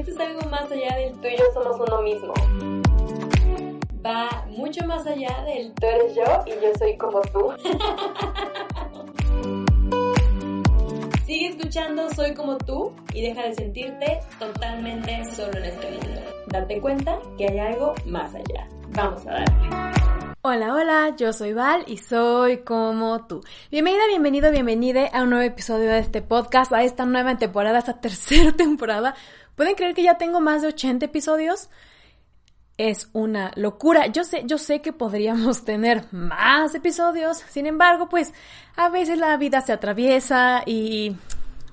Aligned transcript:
Esto 0.00 0.12
es 0.12 0.20
algo 0.20 0.40
más 0.48 0.72
allá 0.72 0.96
del 0.96 1.12
tú 1.20 1.28
y 1.28 1.36
yo 1.36 1.44
somos 1.52 1.78
uno 1.78 2.00
mismo. 2.00 2.32
Va 4.02 4.46
mucho 4.48 4.86
más 4.86 5.06
allá 5.06 5.44
del 5.44 5.74
tú 5.74 5.86
eres 5.86 6.14
yo 6.14 6.24
y 6.46 6.52
yo 6.52 6.72
soy 6.78 6.96
como 6.96 7.20
tú. 7.20 7.52
Sigue 11.26 11.48
escuchando 11.48 12.08
Soy 12.14 12.32
como 12.32 12.56
tú 12.56 12.94
y 13.12 13.20
deja 13.20 13.42
de 13.42 13.54
sentirte 13.54 14.20
totalmente 14.38 15.22
solo 15.34 15.58
en 15.58 15.66
este 15.66 15.90
mundo. 15.90 16.22
Date 16.46 16.80
cuenta 16.80 17.18
que 17.36 17.48
hay 17.48 17.58
algo 17.58 17.92
más 18.06 18.34
allá. 18.34 18.66
Vamos 18.92 19.26
a 19.26 19.32
darle. 19.32 19.90
Hola, 20.42 20.74
hola, 20.74 21.14
yo 21.18 21.34
soy 21.34 21.52
Val 21.52 21.84
y 21.86 21.98
soy 21.98 22.64
como 22.64 23.26
tú. 23.26 23.42
Bienvenida, 23.70 24.06
bienvenido, 24.08 24.50
bienvenida 24.50 25.06
a 25.12 25.24
un 25.24 25.28
nuevo 25.28 25.44
episodio 25.44 25.90
de 25.90 25.98
este 25.98 26.22
podcast, 26.22 26.72
a 26.72 26.82
esta 26.82 27.04
nueva 27.04 27.36
temporada, 27.36 27.76
a 27.76 27.80
esta 27.80 28.00
tercera 28.00 28.50
temporada. 28.56 29.14
¿Pueden 29.60 29.74
creer 29.74 29.92
que 29.92 30.02
ya 30.02 30.16
tengo 30.16 30.40
más 30.40 30.62
de 30.62 30.68
80 30.68 31.04
episodios? 31.04 31.68
Es 32.78 33.10
una 33.12 33.52
locura. 33.56 34.06
Yo 34.06 34.24
sé, 34.24 34.44
yo 34.46 34.56
sé 34.56 34.80
que 34.80 34.94
podríamos 34.94 35.64
tener 35.66 36.10
más 36.12 36.74
episodios, 36.74 37.44
sin 37.50 37.66
embargo, 37.66 38.08
pues 38.08 38.32
a 38.74 38.88
veces 38.88 39.18
la 39.18 39.36
vida 39.36 39.60
se 39.60 39.74
atraviesa 39.74 40.62
y 40.64 41.14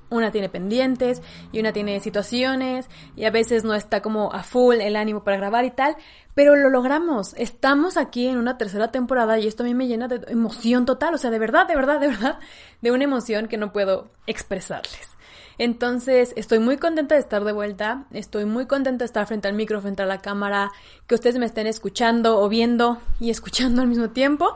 una 0.09 0.31
tiene 0.31 0.49
pendientes 0.49 1.21
y 1.53 1.61
una 1.61 1.71
tiene 1.71 2.01
situaciones 2.01 2.89
y 3.15 3.23
a 3.23 3.31
veces 3.31 3.63
no 3.63 3.73
está 3.73 4.01
como 4.01 4.33
a 4.33 4.43
full 4.43 4.81
el 4.81 4.97
ánimo 4.97 5.23
para 5.23 5.37
grabar 5.37 5.63
y 5.63 5.71
tal, 5.71 5.95
pero 6.35 6.57
lo 6.57 6.69
logramos. 6.69 7.35
Estamos 7.37 7.95
aquí 7.95 8.27
en 8.27 8.37
una 8.37 8.57
tercera 8.57 8.91
temporada 8.91 9.39
y 9.39 9.47
esto 9.47 9.63
a 9.63 9.65
mí 9.65 9.73
me 9.73 9.87
llena 9.87 10.09
de 10.09 10.29
emoción 10.29 10.85
total, 10.85 11.13
o 11.13 11.17
sea, 11.17 11.31
de 11.31 11.39
verdad, 11.39 11.65
de 11.69 11.75
verdad, 11.77 12.01
de 12.01 12.07
verdad, 12.09 12.39
de 12.81 12.91
una 12.91 13.05
emoción 13.05 13.47
que 13.47 13.55
no 13.55 13.71
puedo 13.71 14.09
expresarles. 14.25 15.16
Entonces, 15.57 16.33
estoy 16.35 16.59
muy 16.59 16.77
contenta 16.77 17.15
de 17.15 17.21
estar 17.21 17.43
de 17.43 17.51
vuelta, 17.51 18.05
estoy 18.11 18.45
muy 18.45 18.67
contenta 18.67 18.99
de 18.99 19.05
estar 19.05 19.25
frente 19.25 19.47
al 19.47 19.55
micro, 19.55 19.81
frente 19.81 20.03
a 20.03 20.05
la 20.05 20.19
cámara, 20.19 20.71
que 21.07 21.15
ustedes 21.15 21.37
me 21.37 21.45
estén 21.45 21.67
escuchando 21.67 22.39
o 22.39 22.49
viendo 22.49 22.99
y 23.19 23.29
escuchando 23.31 23.81
al 23.81 23.87
mismo 23.87 24.09
tiempo. 24.09 24.53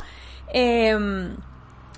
Eh, 0.53 0.95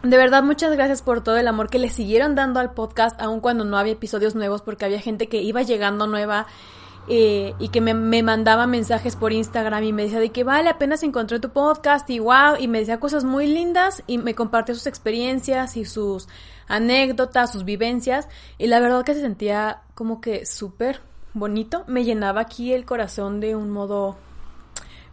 de 0.04 0.18
verdad, 0.18 0.44
muchas 0.44 0.74
gracias 0.74 1.02
por 1.02 1.24
todo 1.24 1.38
el 1.38 1.48
amor 1.48 1.70
que 1.70 1.80
le 1.80 1.90
siguieron 1.90 2.36
dando 2.36 2.60
al 2.60 2.74
podcast, 2.74 3.20
aun 3.22 3.40
cuando 3.40 3.64
no 3.64 3.78
había 3.78 3.94
episodios 3.94 4.36
nuevos, 4.36 4.62
porque 4.62 4.84
había 4.84 5.00
gente 5.00 5.28
que 5.28 5.42
iba 5.42 5.62
llegando 5.62 6.08
nueva 6.08 6.46
eh, 7.08 7.54
y 7.58 7.70
que 7.70 7.80
me, 7.80 7.94
me, 7.94 8.22
mandaba 8.22 8.68
mensajes 8.68 9.16
por 9.16 9.32
Instagram 9.32 9.84
y 9.84 9.94
me 9.94 10.04
decía 10.04 10.20
de 10.20 10.30
que 10.30 10.44
vale, 10.44 10.70
apenas 10.70 11.04
encontré 11.04 11.40
tu 11.40 11.52
podcast 11.52 12.10
y 12.10 12.20
wow, 12.20 12.56
y 12.60 12.68
me 12.68 12.80
decía 12.80 13.00
cosas 13.00 13.24
muy 13.24 13.48
lindas 13.48 14.04
y 14.06 14.18
me 14.18 14.36
compartía 14.36 14.76
sus 14.76 14.88
experiencias 14.88 15.78
y 15.78 15.86
sus 15.86 16.28
anécdotas, 16.68 17.52
sus 17.52 17.66
vivencias, 17.66 18.28
y 18.58 18.68
la 18.68 18.80
verdad 18.80 19.04
que 19.04 19.14
se 19.14 19.22
sentía 19.22 19.82
como 19.96 20.22
que 20.22 20.46
súper 20.46 21.02
bonito, 21.34 21.84
me 21.88 22.04
llenaba 22.04 22.42
aquí 22.42 22.74
el 22.74 22.86
corazón 22.86 23.40
de 23.40 23.56
un 23.56 23.70
modo 23.70 24.18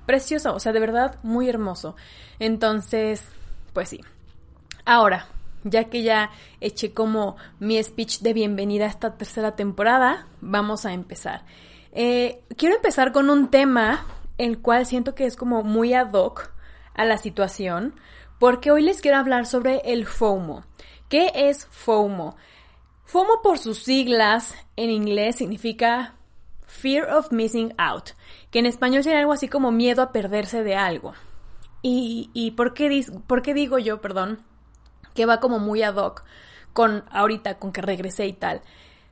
precioso, 0.07 0.55
o 0.55 0.61
sea, 0.61 0.73
de 0.73 0.81
verdad 0.81 1.19
muy 1.23 1.49
hermoso. 1.49 1.97
Entonces, 2.39 3.25
pues 3.73 3.89
sí. 3.89 4.01
Ahora, 4.85 5.27
ya 5.65 5.85
que 5.85 6.03
ya 6.03 6.31
eché 6.61 6.93
como 6.93 7.37
mi 7.59 7.83
speech 7.83 8.21
de 8.21 8.33
bienvenida 8.33 8.87
a 8.87 8.89
esta 8.89 9.17
tercera 9.17 9.57
temporada, 9.57 10.27
vamos 10.41 10.87
a 10.87 10.93
empezar. 10.93 11.45
Eh, 11.93 12.43
quiero 12.57 12.77
empezar 12.77 13.13
con 13.13 13.31
un 13.31 13.51
tema 13.51 14.07
el 14.39 14.61
cual 14.61 14.87
siento 14.87 15.15
que 15.15 15.27
es 15.27 15.37
como 15.37 15.63
muy 15.63 15.93
ad 15.93 16.13
hoc 16.13 16.53
a 16.95 17.05
la 17.05 17.19
situación, 17.19 17.95
porque 18.39 18.71
hoy 18.71 18.83
les 18.83 19.03
quiero 19.03 19.19
hablar 19.19 19.45
sobre 19.47 19.83
el 19.85 20.07
FOMO. 20.07 20.65
¿Qué 21.11 21.33
es 21.35 21.67
FOMO? 21.67 22.37
FOMO 23.05 23.43
por 23.43 23.59
sus 23.59 23.83
siglas 23.83 24.55
en 24.77 24.91
inglés 24.91 25.35
significa 25.35 26.15
Fear 26.69 27.13
of 27.13 27.33
Missing 27.33 27.75
Out, 27.79 28.11
que 28.53 28.61
en 28.61 28.67
español 28.67 29.03
sería 29.03 29.19
algo 29.19 29.33
así 29.33 29.49
como 29.49 29.73
miedo 29.73 30.03
a 30.03 30.13
perderse 30.13 30.63
de 30.63 30.77
algo. 30.77 31.15
¿Y, 31.83 32.53
por, 32.57 32.75
qué, 32.75 33.05
por 33.27 33.43
qué 33.43 33.55
digo 33.55 33.79
yo, 33.79 34.01
perdón, 34.01 34.45
que 35.13 35.27
va 35.27 35.41
como 35.41 35.59
muy 35.59 35.83
ad 35.83 35.97
hoc 35.97 36.23
con 36.73 37.03
ahorita, 37.11 37.59
con 37.59 37.73
que 37.73 37.83
regresé 37.83 38.29
y 38.29 38.33
tal. 38.33 38.63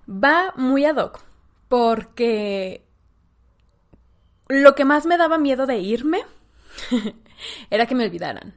Va 0.09 0.53
muy 0.55 0.85
ad 0.85 0.99
hoc 0.99 1.21
porque 1.69 2.85
lo 4.47 4.77
que 4.77 4.85
más 4.85 5.05
me 5.05 5.17
daba 5.17 5.37
miedo 5.37 5.67
de 5.67 5.79
irme 5.79 6.21
era 7.71 7.87
que 7.87 7.97
me 7.97 8.05
olvidaran. 8.05 8.55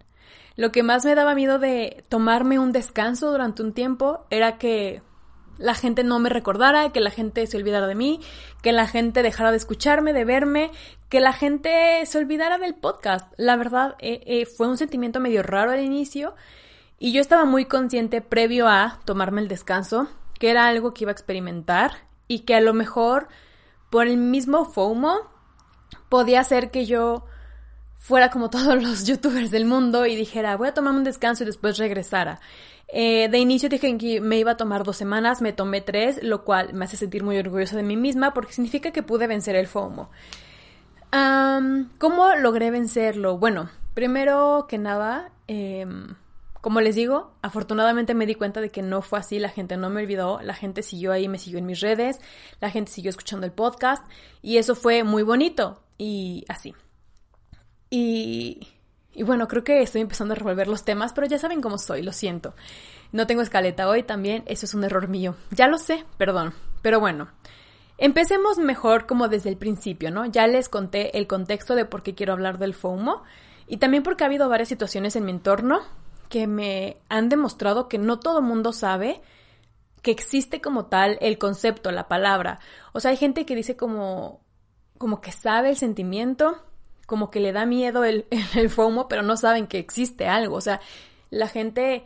Lo 0.56 0.72
que 0.72 0.84
más 0.84 1.06
me 1.06 1.16
daba 1.16 1.36
miedo 1.36 1.60
de 1.60 2.04
tomarme 2.10 2.60
un 2.60 2.72
descanso 2.72 3.32
durante 3.32 3.64
un 3.64 3.74
tiempo 3.74 4.26
era 4.30 4.58
que 4.58 5.02
la 5.58 5.76
gente 5.76 6.04
no 6.04 6.20
me 6.20 6.30
recordara, 6.30 6.92
que 6.92 7.00
la 7.00 7.12
gente 7.12 7.46
se 7.48 7.58
olvidara 7.58 7.88
de 7.88 7.96
mí, 7.96 8.20
que 8.62 8.72
la 8.72 8.88
gente 8.88 9.24
dejara 9.24 9.52
de 9.52 9.58
escucharme, 9.58 10.14
de 10.14 10.26
verme, 10.26 10.72
que 11.10 11.20
la 11.20 11.34
gente 11.34 12.06
se 12.06 12.18
olvidara 12.18 12.58
del 12.58 12.76
podcast. 12.76 13.32
La 13.38 13.56
verdad, 13.56 13.96
eh, 14.00 14.22
eh, 14.26 14.46
fue 14.46 14.68
un 14.68 14.78
sentimiento 14.78 15.20
medio 15.20 15.44
raro 15.44 15.72
al 15.72 15.82
inicio 15.82 16.36
y 17.00 17.12
yo 17.14 17.22
estaba 17.22 17.46
muy 17.46 17.66
consciente 17.66 18.22
previo 18.22 18.68
a 18.68 19.00
tomarme 19.06 19.42
el 19.42 19.48
descanso 19.48 20.08
que 20.40 20.50
era 20.50 20.68
algo 20.68 20.92
que 20.92 21.04
iba 21.04 21.12
a 21.12 21.14
experimentar 21.14 21.92
y 22.28 22.40
que 22.40 22.56
a 22.56 22.62
lo 22.62 22.74
mejor 22.74 23.28
por 23.92 24.08
el 24.08 24.18
mismo 24.18 24.66
FOMO 24.66 25.30
podía 26.10 26.44
ser 26.44 26.72
que 26.72 26.88
yo 26.88 27.26
fuera 28.02 28.30
como 28.30 28.50
todos 28.50 28.82
los 28.84 29.06
youtubers 29.06 29.52
del 29.52 29.66
mundo 29.66 30.06
y 30.06 30.16
dijera 30.16 30.58
voy 30.58 30.68
a 30.68 30.74
tomarme 30.74 31.00
un 31.00 31.06
descanso 31.06 31.44
y 31.44 31.46
después 31.46 31.78
regresara. 31.78 32.42
Eh, 32.94 33.30
de 33.30 33.38
inicio 33.38 33.70
dije 33.70 33.98
que 33.98 34.20
me 34.20 34.38
iba 34.38 34.52
a 34.52 34.58
tomar 34.58 34.84
dos 34.84 34.98
semanas, 34.98 35.42
me 35.42 35.54
tomé 35.54 35.80
tres, 35.80 36.22
lo 36.22 36.44
cual 36.44 36.74
me 36.74 36.84
hace 36.84 36.98
sentir 36.98 37.24
muy 37.24 37.38
orgullosa 37.38 37.78
de 37.78 37.84
mí 37.84 37.96
misma 37.96 38.34
porque 38.34 38.52
significa 38.52 38.92
que 38.92 39.02
pude 39.02 39.28
vencer 39.28 39.56
el 39.56 39.68
FOMO. 39.68 40.10
¿Cómo 41.12 42.36
logré 42.36 42.72
vencerlo? 42.72 43.38
Bueno, 43.38 43.70
primero 43.94 44.66
que 44.68 44.78
nada, 44.78 45.32
em, 45.48 46.16
como 46.62 46.82
les 46.82 46.96
digo, 46.96 47.32
afortunadamente 47.42 48.14
me 48.14 48.26
di 48.26 48.36
cuenta 48.36 48.62
de 48.62 48.70
que 48.70 48.82
no 48.82 49.02
fue 49.02 49.20
así, 49.20 49.40
la 49.40 49.50
gente 49.50 49.78
no 49.78 49.90
me 49.90 50.02
olvidó, 50.02 50.42
la 50.42 50.54
gente 50.54 50.84
siguió 50.84 51.12
ahí, 51.12 51.28
me 51.28 51.38
siguió 51.38 51.60
en 51.60 51.66
mis 51.66 51.80
redes, 51.80 52.20
la 52.60 52.70
gente 52.70 52.92
siguió 52.92 53.10
escuchando 53.10 53.46
el 53.46 53.52
podcast 53.52 54.06
y 54.42 54.58
eso 54.58 54.76
fue 54.76 55.04
muy 55.04 55.24
bonito 55.24 55.82
y 55.98 56.46
así. 56.50 56.74
Y, 57.92 58.68
y 59.14 59.22
bueno, 59.22 59.48
creo 59.48 59.64
que 59.64 59.84
estoy 59.84 60.02
empezando 60.02 60.34
a 60.34 60.38
revolver 60.38 60.68
los 60.68 60.84
temas, 60.84 61.14
pero 61.14 61.28
ya 61.28 61.38
saben 61.38 61.62
cómo 61.62 61.78
soy, 61.78 62.02
lo 62.02 62.14
siento. 62.14 62.56
No 63.12 63.28
tengo 63.28 63.42
escaleta 63.44 63.88
hoy 63.88 64.02
también, 64.02 64.44
eso 64.48 64.66
es 64.66 64.74
un 64.74 64.84
error 64.84 65.08
mío. 65.10 65.36
Ya 65.52 65.68
lo 65.68 65.78
sé, 65.78 66.06
perdón. 66.18 66.54
Pero 66.82 67.00
bueno, 67.00 67.28
empecemos 67.98 68.58
mejor 68.58 69.06
como 69.06 69.28
desde 69.28 69.50
el 69.50 69.58
principio, 69.58 70.10
¿no? 70.10 70.26
Ya 70.26 70.48
les 70.48 70.70
conté 70.70 71.18
el 71.18 71.28
contexto 71.28 71.76
de 71.76 71.86
por 71.86 72.02
qué 72.02 72.16
quiero 72.16 72.34
hablar 72.34 72.58
del 72.58 72.74
FOMO 72.74 73.24
y 73.68 73.78
también 73.78 74.04
porque 74.04 74.24
ha 74.24 74.28
habido 74.28 74.50
varias 74.50 74.70
situaciones 74.70 75.16
en 75.16 75.26
mi 75.26 75.32
entorno 75.32 75.82
que 76.30 76.48
me 76.48 76.98
han 77.10 77.28
demostrado 77.28 77.90
que 77.90 77.98
no 77.98 78.20
todo 78.20 78.42
mundo 78.42 78.72
sabe 78.72 79.22
que 80.02 80.12
existe 80.12 80.62
como 80.62 80.86
tal 80.86 81.18
el 81.22 81.38
concepto, 81.38 81.92
la 81.92 82.08
palabra. 82.08 82.60
O 82.94 83.00
sea, 83.00 83.12
hay 83.12 83.18
gente 83.18 83.46
que 83.46 83.56
dice 83.56 83.76
como, 83.76 84.40
como 84.98 85.22
que 85.22 85.32
sabe 85.32 85.70
el 85.70 85.76
sentimiento, 85.76 86.58
como 87.12 87.30
que 87.30 87.42
le 87.42 87.52
da 87.52 87.66
miedo 87.66 88.04
el, 88.06 88.26
el 88.56 88.70
FOMO, 88.70 89.10
pero 89.10 89.22
no 89.22 89.36
saben 89.36 89.68
que 89.68 89.80
existe 89.80 90.30
algo. 90.30 90.56
O 90.56 90.62
sea, 90.62 90.80
la 91.30 91.50
gente 91.50 92.06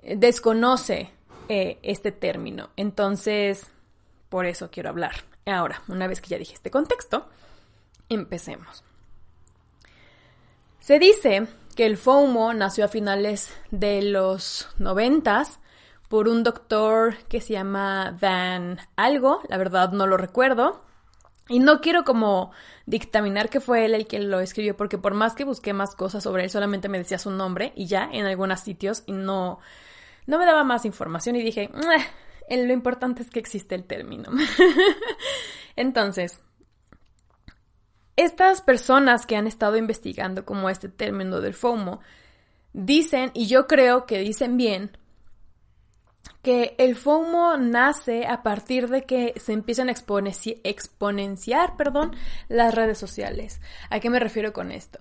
desconoce 0.00 1.10
eh, 1.48 1.80
este 1.82 2.12
término. 2.12 2.70
Entonces, 2.76 3.66
por 4.28 4.46
eso 4.46 4.70
quiero 4.70 4.90
hablar. 4.90 5.24
Ahora, 5.44 5.82
una 5.88 6.06
vez 6.06 6.20
que 6.20 6.28
ya 6.28 6.38
dije 6.38 6.54
este 6.54 6.70
contexto, 6.70 7.26
empecemos. 8.08 8.84
Se 10.78 11.00
dice 11.00 11.48
que 11.74 11.86
el 11.86 11.96
FOMO 11.96 12.54
nació 12.54 12.84
a 12.84 12.88
finales 12.88 13.52
de 13.72 14.02
los 14.02 14.68
noventas 14.78 15.58
por 16.08 16.28
un 16.28 16.44
doctor 16.44 17.16
que 17.28 17.40
se 17.40 17.54
llama 17.54 18.16
Dan 18.20 18.78
algo, 18.94 19.40
la 19.48 19.56
verdad 19.56 19.90
no 19.90 20.06
lo 20.06 20.16
recuerdo. 20.16 20.84
Y 21.48 21.58
no 21.58 21.80
quiero 21.80 22.04
como 22.04 22.52
dictaminar 22.86 23.50
que 23.50 23.60
fue 23.60 23.84
él 23.84 23.94
el 23.94 24.06
que 24.06 24.18
lo 24.18 24.40
escribió, 24.40 24.76
porque 24.76 24.96
por 24.98 25.14
más 25.14 25.34
que 25.34 25.44
busqué 25.44 25.72
más 25.72 25.94
cosas 25.94 26.22
sobre 26.22 26.44
él, 26.44 26.50
solamente 26.50 26.88
me 26.88 26.98
decía 26.98 27.18
su 27.18 27.30
nombre 27.30 27.72
y 27.76 27.86
ya 27.86 28.08
en 28.10 28.24
algunos 28.24 28.60
sitios 28.60 29.02
y 29.06 29.12
no, 29.12 29.58
no 30.26 30.38
me 30.38 30.46
daba 30.46 30.64
más 30.64 30.84
información 30.86 31.36
y 31.36 31.42
dije, 31.42 31.70
lo 32.48 32.72
importante 32.72 33.22
es 33.22 33.30
que 33.30 33.40
existe 33.40 33.74
el 33.74 33.84
término. 33.84 34.30
Entonces, 35.76 36.40
estas 38.16 38.62
personas 38.62 39.26
que 39.26 39.36
han 39.36 39.46
estado 39.46 39.76
investigando 39.76 40.44
como 40.44 40.70
este 40.70 40.88
término 40.88 41.40
del 41.40 41.54
FOMO 41.54 42.00
dicen, 42.72 43.30
y 43.34 43.46
yo 43.46 43.66
creo 43.66 44.06
que 44.06 44.18
dicen 44.18 44.56
bien, 44.56 44.96
que 46.42 46.74
el 46.78 46.94
FOMO 46.94 47.56
nace 47.56 48.26
a 48.26 48.42
partir 48.42 48.88
de 48.88 49.04
que 49.04 49.32
se 49.36 49.52
empiezan 49.52 49.88
a 49.88 49.92
exponenciar 49.92 51.76
perdón, 51.76 52.14
las 52.48 52.74
redes 52.74 52.98
sociales. 52.98 53.60
¿A 53.90 54.00
qué 54.00 54.10
me 54.10 54.20
refiero 54.20 54.52
con 54.52 54.70
esto? 54.70 54.98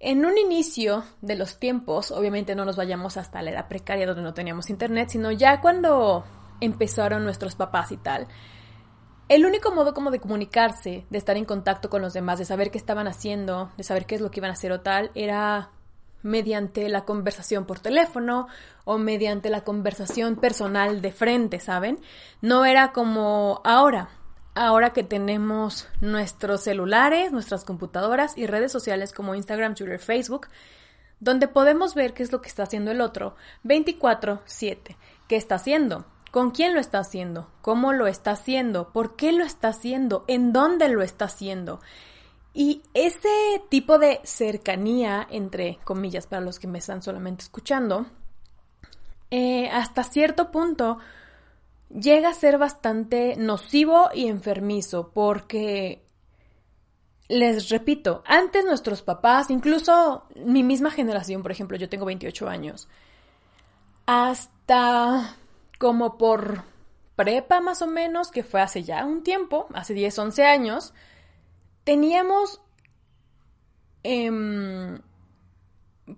En 0.00 0.24
un 0.24 0.38
inicio 0.38 1.04
de 1.20 1.36
los 1.36 1.58
tiempos, 1.58 2.10
obviamente 2.10 2.54
no 2.54 2.64
nos 2.64 2.76
vayamos 2.76 3.16
hasta 3.16 3.42
la 3.42 3.50
edad 3.50 3.68
precaria 3.68 4.06
donde 4.06 4.22
no 4.22 4.34
teníamos 4.34 4.70
internet, 4.70 5.10
sino 5.10 5.30
ya 5.32 5.60
cuando 5.60 6.24
empezaron 6.60 7.24
nuestros 7.24 7.54
papás 7.54 7.92
y 7.92 7.98
tal, 7.98 8.26
el 9.28 9.44
único 9.44 9.72
modo 9.72 9.92
como 9.92 10.10
de 10.10 10.20
comunicarse, 10.20 11.04
de 11.10 11.18
estar 11.18 11.36
en 11.36 11.44
contacto 11.44 11.90
con 11.90 12.00
los 12.00 12.12
demás, 12.12 12.38
de 12.38 12.44
saber 12.44 12.70
qué 12.70 12.78
estaban 12.78 13.08
haciendo, 13.08 13.70
de 13.76 13.82
saber 13.82 14.06
qué 14.06 14.14
es 14.14 14.20
lo 14.20 14.30
que 14.30 14.40
iban 14.40 14.50
a 14.50 14.54
hacer 14.54 14.70
o 14.70 14.82
tal, 14.82 15.10
era 15.14 15.70
mediante 16.22 16.88
la 16.88 17.04
conversación 17.04 17.66
por 17.66 17.78
teléfono 17.78 18.48
o 18.84 18.98
mediante 18.98 19.50
la 19.50 19.62
conversación 19.62 20.36
personal 20.36 21.00
de 21.00 21.12
frente, 21.12 21.60
¿saben? 21.60 21.98
No 22.40 22.64
era 22.64 22.92
como 22.92 23.60
ahora, 23.64 24.08
ahora 24.54 24.92
que 24.92 25.02
tenemos 25.04 25.88
nuestros 26.00 26.62
celulares, 26.62 27.30
nuestras 27.32 27.64
computadoras 27.64 28.36
y 28.36 28.46
redes 28.46 28.72
sociales 28.72 29.12
como 29.12 29.34
Instagram, 29.34 29.74
Twitter, 29.74 29.98
Facebook, 29.98 30.48
donde 31.20 31.48
podemos 31.48 31.94
ver 31.94 32.14
qué 32.14 32.22
es 32.22 32.32
lo 32.32 32.40
que 32.40 32.48
está 32.48 32.64
haciendo 32.64 32.90
el 32.90 33.00
otro 33.00 33.36
24/7, 33.64 34.96
qué 35.28 35.36
está 35.36 35.56
haciendo, 35.56 36.06
con 36.30 36.50
quién 36.50 36.74
lo 36.74 36.80
está 36.80 36.98
haciendo, 36.98 37.50
cómo 37.62 37.92
lo 37.92 38.06
está 38.06 38.32
haciendo, 38.32 38.92
por 38.92 39.16
qué 39.16 39.32
lo 39.32 39.44
está 39.44 39.68
haciendo, 39.68 40.24
en 40.26 40.52
dónde 40.52 40.88
lo 40.88 41.02
está 41.02 41.26
haciendo. 41.26 41.80
Y 42.58 42.80
ese 42.94 43.28
tipo 43.68 43.98
de 43.98 44.18
cercanía, 44.24 45.26
entre 45.30 45.78
comillas, 45.84 46.26
para 46.26 46.40
los 46.40 46.58
que 46.58 46.66
me 46.66 46.78
están 46.78 47.02
solamente 47.02 47.42
escuchando, 47.42 48.06
eh, 49.30 49.68
hasta 49.68 50.02
cierto 50.02 50.50
punto 50.50 50.96
llega 51.90 52.30
a 52.30 52.32
ser 52.32 52.56
bastante 52.56 53.36
nocivo 53.36 54.08
y 54.14 54.28
enfermizo 54.28 55.10
porque 55.12 56.02
les 57.28 57.68
repito, 57.68 58.22
antes 58.24 58.64
nuestros 58.64 59.02
papás, 59.02 59.50
incluso 59.50 60.24
mi 60.34 60.62
misma 60.62 60.90
generación, 60.90 61.42
por 61.42 61.52
ejemplo, 61.52 61.76
yo 61.76 61.90
tengo 61.90 62.06
28 62.06 62.48
años, 62.48 62.88
hasta 64.06 65.36
como 65.78 66.16
por 66.16 66.62
prepa 67.16 67.60
más 67.60 67.82
o 67.82 67.86
menos, 67.86 68.30
que 68.30 68.44
fue 68.44 68.62
hace 68.62 68.82
ya 68.82 69.04
un 69.04 69.22
tiempo, 69.22 69.66
hace 69.74 69.92
10, 69.92 70.18
11 70.18 70.46
años, 70.46 70.94
teníamos 71.86 72.60
eh, 74.02 74.28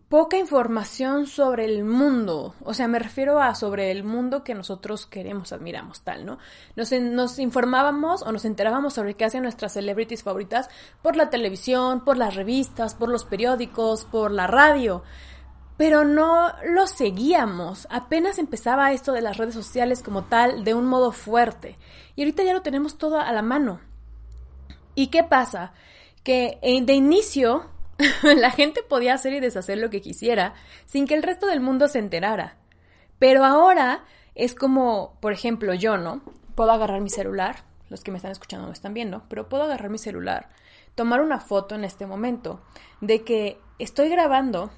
poca 0.08 0.38
información 0.38 1.26
sobre 1.26 1.66
el 1.66 1.84
mundo. 1.84 2.54
O 2.64 2.72
sea, 2.72 2.88
me 2.88 2.98
refiero 2.98 3.38
a 3.38 3.54
sobre 3.54 3.90
el 3.90 4.02
mundo 4.02 4.42
que 4.42 4.54
nosotros 4.54 5.04
queremos, 5.04 5.52
admiramos, 5.52 6.00
tal, 6.00 6.24
¿no? 6.24 6.38
Nos, 6.74 6.90
nos 6.92 7.38
informábamos 7.38 8.22
o 8.22 8.32
nos 8.32 8.46
enterábamos 8.46 8.94
sobre 8.94 9.12
qué 9.12 9.26
hacen 9.26 9.42
nuestras 9.42 9.74
celebrities 9.74 10.22
favoritas 10.22 10.70
por 11.02 11.16
la 11.16 11.28
televisión, 11.28 12.02
por 12.02 12.16
las 12.16 12.34
revistas, 12.34 12.94
por 12.94 13.10
los 13.10 13.26
periódicos, 13.26 14.06
por 14.06 14.30
la 14.30 14.46
radio. 14.46 15.02
Pero 15.76 16.06
no 16.06 16.50
lo 16.64 16.86
seguíamos. 16.86 17.86
Apenas 17.90 18.38
empezaba 18.38 18.92
esto 18.92 19.12
de 19.12 19.20
las 19.20 19.36
redes 19.36 19.54
sociales 19.54 20.02
como 20.02 20.24
tal 20.24 20.64
de 20.64 20.72
un 20.72 20.86
modo 20.86 21.12
fuerte. 21.12 21.76
Y 22.16 22.22
ahorita 22.22 22.42
ya 22.42 22.54
lo 22.54 22.62
tenemos 22.62 22.96
todo 22.96 23.20
a 23.20 23.30
la 23.32 23.42
mano. 23.42 23.80
¿Y 24.98 25.10
qué 25.10 25.22
pasa? 25.22 25.74
Que 26.24 26.58
eh, 26.60 26.82
de 26.82 26.92
inicio 26.92 27.70
la 28.24 28.50
gente 28.50 28.82
podía 28.82 29.14
hacer 29.14 29.32
y 29.32 29.38
deshacer 29.38 29.78
lo 29.78 29.90
que 29.90 30.00
quisiera 30.00 30.54
sin 30.86 31.06
que 31.06 31.14
el 31.14 31.22
resto 31.22 31.46
del 31.46 31.60
mundo 31.60 31.86
se 31.86 32.00
enterara. 32.00 32.56
Pero 33.20 33.44
ahora 33.44 34.04
es 34.34 34.56
como, 34.56 35.16
por 35.20 35.32
ejemplo, 35.32 35.72
yo, 35.72 35.98
¿no? 35.98 36.22
Puedo 36.56 36.72
agarrar 36.72 37.00
mi 37.00 37.10
celular, 37.10 37.62
los 37.90 38.02
que 38.02 38.10
me 38.10 38.16
están 38.16 38.32
escuchando 38.32 38.66
no 38.66 38.72
están 38.72 38.92
viendo, 38.92 39.22
pero 39.28 39.48
puedo 39.48 39.62
agarrar 39.62 39.88
mi 39.88 39.98
celular, 39.98 40.48
tomar 40.96 41.20
una 41.20 41.38
foto 41.38 41.76
en 41.76 41.84
este 41.84 42.04
momento 42.04 42.60
de 43.00 43.22
que 43.22 43.60
estoy 43.78 44.08
grabando 44.08 44.72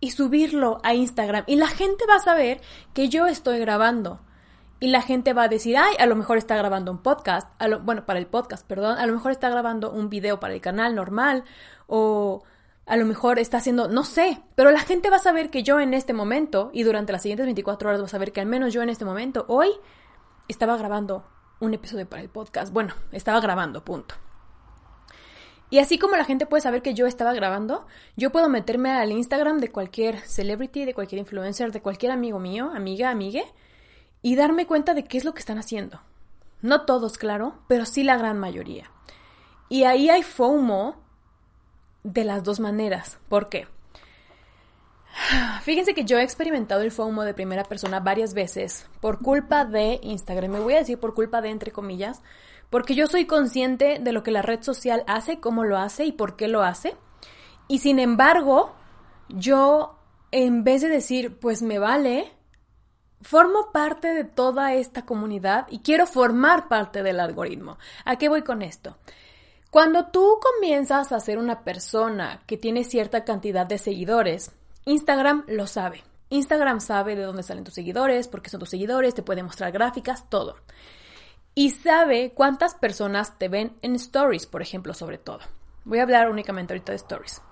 y 0.00 0.10
subirlo 0.10 0.80
a 0.82 0.94
Instagram 0.94 1.44
y 1.46 1.54
la 1.54 1.68
gente 1.68 2.06
va 2.08 2.16
a 2.16 2.24
saber 2.24 2.60
que 2.92 3.08
yo 3.08 3.28
estoy 3.28 3.60
grabando. 3.60 4.18
Y 4.84 4.88
la 4.88 5.00
gente 5.00 5.32
va 5.32 5.44
a 5.44 5.48
decir, 5.48 5.78
ay, 5.78 5.94
a 5.98 6.04
lo 6.04 6.14
mejor 6.14 6.36
está 6.36 6.56
grabando 6.56 6.92
un 6.92 6.98
podcast, 6.98 7.48
bueno, 7.84 8.04
para 8.04 8.18
el 8.18 8.26
podcast, 8.26 8.66
perdón, 8.66 8.98
a 8.98 9.06
lo 9.06 9.14
mejor 9.14 9.30
está 9.30 9.48
grabando 9.48 9.90
un 9.90 10.10
video 10.10 10.40
para 10.40 10.52
el 10.52 10.60
canal 10.60 10.94
normal, 10.94 11.44
o 11.86 12.42
a 12.84 12.98
lo 12.98 13.06
mejor 13.06 13.38
está 13.38 13.56
haciendo, 13.56 13.88
no 13.88 14.04
sé, 14.04 14.42
pero 14.56 14.70
la 14.70 14.80
gente 14.80 15.08
va 15.08 15.16
a 15.16 15.20
saber 15.20 15.48
que 15.48 15.62
yo 15.62 15.80
en 15.80 15.94
este 15.94 16.12
momento, 16.12 16.68
y 16.74 16.82
durante 16.82 17.12
las 17.12 17.22
siguientes 17.22 17.46
24 17.46 17.88
horas 17.88 18.02
va 18.02 18.04
a 18.04 18.08
saber 18.08 18.30
que 18.30 18.42
al 18.42 18.46
menos 18.46 18.74
yo 18.74 18.82
en 18.82 18.90
este 18.90 19.06
momento, 19.06 19.46
hoy, 19.48 19.70
estaba 20.48 20.76
grabando 20.76 21.24
un 21.60 21.72
episodio 21.72 22.06
para 22.06 22.20
el 22.20 22.28
podcast. 22.28 22.70
Bueno, 22.70 22.92
estaba 23.10 23.40
grabando, 23.40 23.86
punto. 23.86 24.16
Y 25.70 25.78
así 25.78 25.98
como 25.98 26.16
la 26.16 26.26
gente 26.26 26.44
puede 26.44 26.60
saber 26.60 26.82
que 26.82 26.92
yo 26.92 27.06
estaba 27.06 27.32
grabando, 27.32 27.86
yo 28.18 28.30
puedo 28.32 28.50
meterme 28.50 28.90
al 28.90 29.12
Instagram 29.12 29.60
de 29.60 29.70
cualquier 29.72 30.18
celebrity, 30.20 30.84
de 30.84 30.92
cualquier 30.92 31.20
influencer, 31.20 31.72
de 31.72 31.80
cualquier 31.80 32.12
amigo 32.12 32.38
mío, 32.38 32.70
amiga, 32.74 33.08
amigue, 33.08 33.46
y 34.24 34.36
darme 34.36 34.66
cuenta 34.66 34.94
de 34.94 35.04
qué 35.04 35.18
es 35.18 35.24
lo 35.26 35.34
que 35.34 35.40
están 35.40 35.58
haciendo. 35.58 36.00
No 36.62 36.86
todos, 36.86 37.18
claro, 37.18 37.58
pero 37.68 37.84
sí 37.84 38.02
la 38.02 38.16
gran 38.16 38.38
mayoría. 38.38 38.90
Y 39.68 39.84
ahí 39.84 40.08
hay 40.08 40.22
FOMO 40.22 40.96
de 42.04 42.24
las 42.24 42.42
dos 42.42 42.58
maneras. 42.58 43.18
¿Por 43.28 43.50
qué? 43.50 43.68
Fíjense 45.62 45.92
que 45.92 46.06
yo 46.06 46.16
he 46.18 46.22
experimentado 46.22 46.80
el 46.80 46.90
FOMO 46.90 47.22
de 47.22 47.34
primera 47.34 47.64
persona 47.64 48.00
varias 48.00 48.32
veces 48.32 48.88
por 49.02 49.18
culpa 49.20 49.66
de 49.66 50.00
Instagram. 50.02 50.52
Me 50.52 50.60
voy 50.60 50.72
a 50.72 50.78
decir 50.78 50.98
por 50.98 51.12
culpa 51.12 51.42
de 51.42 51.50
entre 51.50 51.70
comillas, 51.70 52.22
porque 52.70 52.94
yo 52.94 53.06
soy 53.08 53.26
consciente 53.26 53.98
de 54.00 54.12
lo 54.12 54.22
que 54.22 54.30
la 54.30 54.40
red 54.40 54.62
social 54.62 55.04
hace, 55.06 55.38
cómo 55.38 55.64
lo 55.64 55.76
hace 55.76 56.06
y 56.06 56.12
por 56.12 56.34
qué 56.34 56.48
lo 56.48 56.62
hace. 56.62 56.96
Y 57.68 57.80
sin 57.80 57.98
embargo, 57.98 58.74
yo 59.28 59.98
en 60.30 60.64
vez 60.64 60.80
de 60.80 60.88
decir, 60.88 61.38
pues 61.38 61.60
me 61.60 61.78
vale, 61.78 62.32
formo 63.24 63.72
parte 63.72 64.12
de 64.12 64.24
toda 64.24 64.74
esta 64.74 65.04
comunidad 65.04 65.66
y 65.70 65.80
quiero 65.80 66.06
formar 66.06 66.68
parte 66.68 67.02
del 67.02 67.20
algoritmo. 67.20 67.78
¿A 68.04 68.16
qué 68.16 68.28
voy 68.28 68.42
con 68.42 68.62
esto? 68.62 68.98
Cuando 69.70 70.06
tú 70.06 70.38
comienzas 70.40 71.10
a 71.10 71.20
ser 71.20 71.38
una 71.38 71.64
persona 71.64 72.42
que 72.46 72.56
tiene 72.56 72.84
cierta 72.84 73.24
cantidad 73.24 73.66
de 73.66 73.78
seguidores, 73.78 74.52
Instagram 74.84 75.44
lo 75.48 75.66
sabe. 75.66 76.04
Instagram 76.28 76.80
sabe 76.80 77.16
de 77.16 77.24
dónde 77.24 77.42
salen 77.42 77.64
tus 77.64 77.74
seguidores, 77.74 78.28
por 78.28 78.42
qué 78.42 78.50
son 78.50 78.60
tus 78.60 78.70
seguidores, 78.70 79.14
te 79.14 79.22
puede 79.22 79.42
mostrar 79.42 79.72
gráficas, 79.72 80.28
todo. 80.28 80.56
Y 81.54 81.70
sabe 81.70 82.32
cuántas 82.34 82.74
personas 82.74 83.38
te 83.38 83.48
ven 83.48 83.76
en 83.82 83.94
stories, 83.94 84.46
por 84.46 84.60
ejemplo, 84.60 84.92
sobre 84.92 85.18
todo. 85.18 85.40
Voy 85.84 85.98
a 85.98 86.02
hablar 86.02 86.30
únicamente 86.30 86.74
ahorita 86.74 86.92
de 86.92 86.96
stories. 86.96 87.42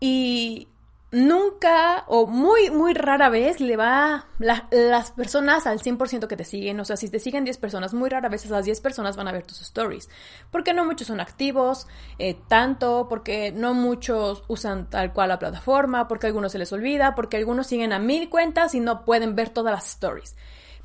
Y 0.00 0.68
nunca 1.14 2.04
o 2.08 2.26
muy, 2.26 2.70
muy 2.70 2.92
rara 2.92 3.28
vez 3.28 3.60
le 3.60 3.76
va 3.76 4.26
las 4.38 5.12
personas 5.12 5.66
al 5.66 5.80
100% 5.80 6.26
que 6.26 6.36
te 6.36 6.44
siguen. 6.44 6.78
O 6.80 6.84
sea, 6.84 6.96
si 6.96 7.08
te 7.08 7.18
siguen 7.18 7.44
10 7.44 7.56
personas, 7.58 7.94
muy 7.94 8.10
rara 8.10 8.28
vez 8.28 8.44
esas 8.44 8.64
10 8.64 8.80
personas 8.80 9.16
van 9.16 9.28
a 9.28 9.32
ver 9.32 9.46
tus 9.46 9.62
stories. 9.62 10.08
Porque 10.50 10.74
no 10.74 10.84
muchos 10.84 11.06
son 11.06 11.20
activos, 11.20 11.86
eh, 12.18 12.36
tanto, 12.48 13.06
porque 13.08 13.52
no 13.52 13.74
muchos 13.74 14.44
usan 14.48 14.90
tal 14.90 15.12
cual 15.12 15.28
la 15.28 15.38
plataforma, 15.38 16.08
porque 16.08 16.26
a 16.26 16.28
algunos 16.28 16.52
se 16.52 16.58
les 16.58 16.72
olvida, 16.72 17.14
porque 17.14 17.36
algunos 17.36 17.66
siguen 17.66 17.92
a 17.92 17.98
mil 17.98 18.28
cuentas 18.28 18.74
y 18.74 18.80
no 18.80 19.04
pueden 19.04 19.36
ver 19.36 19.50
todas 19.50 19.72
las 19.72 19.88
stories. 19.88 20.36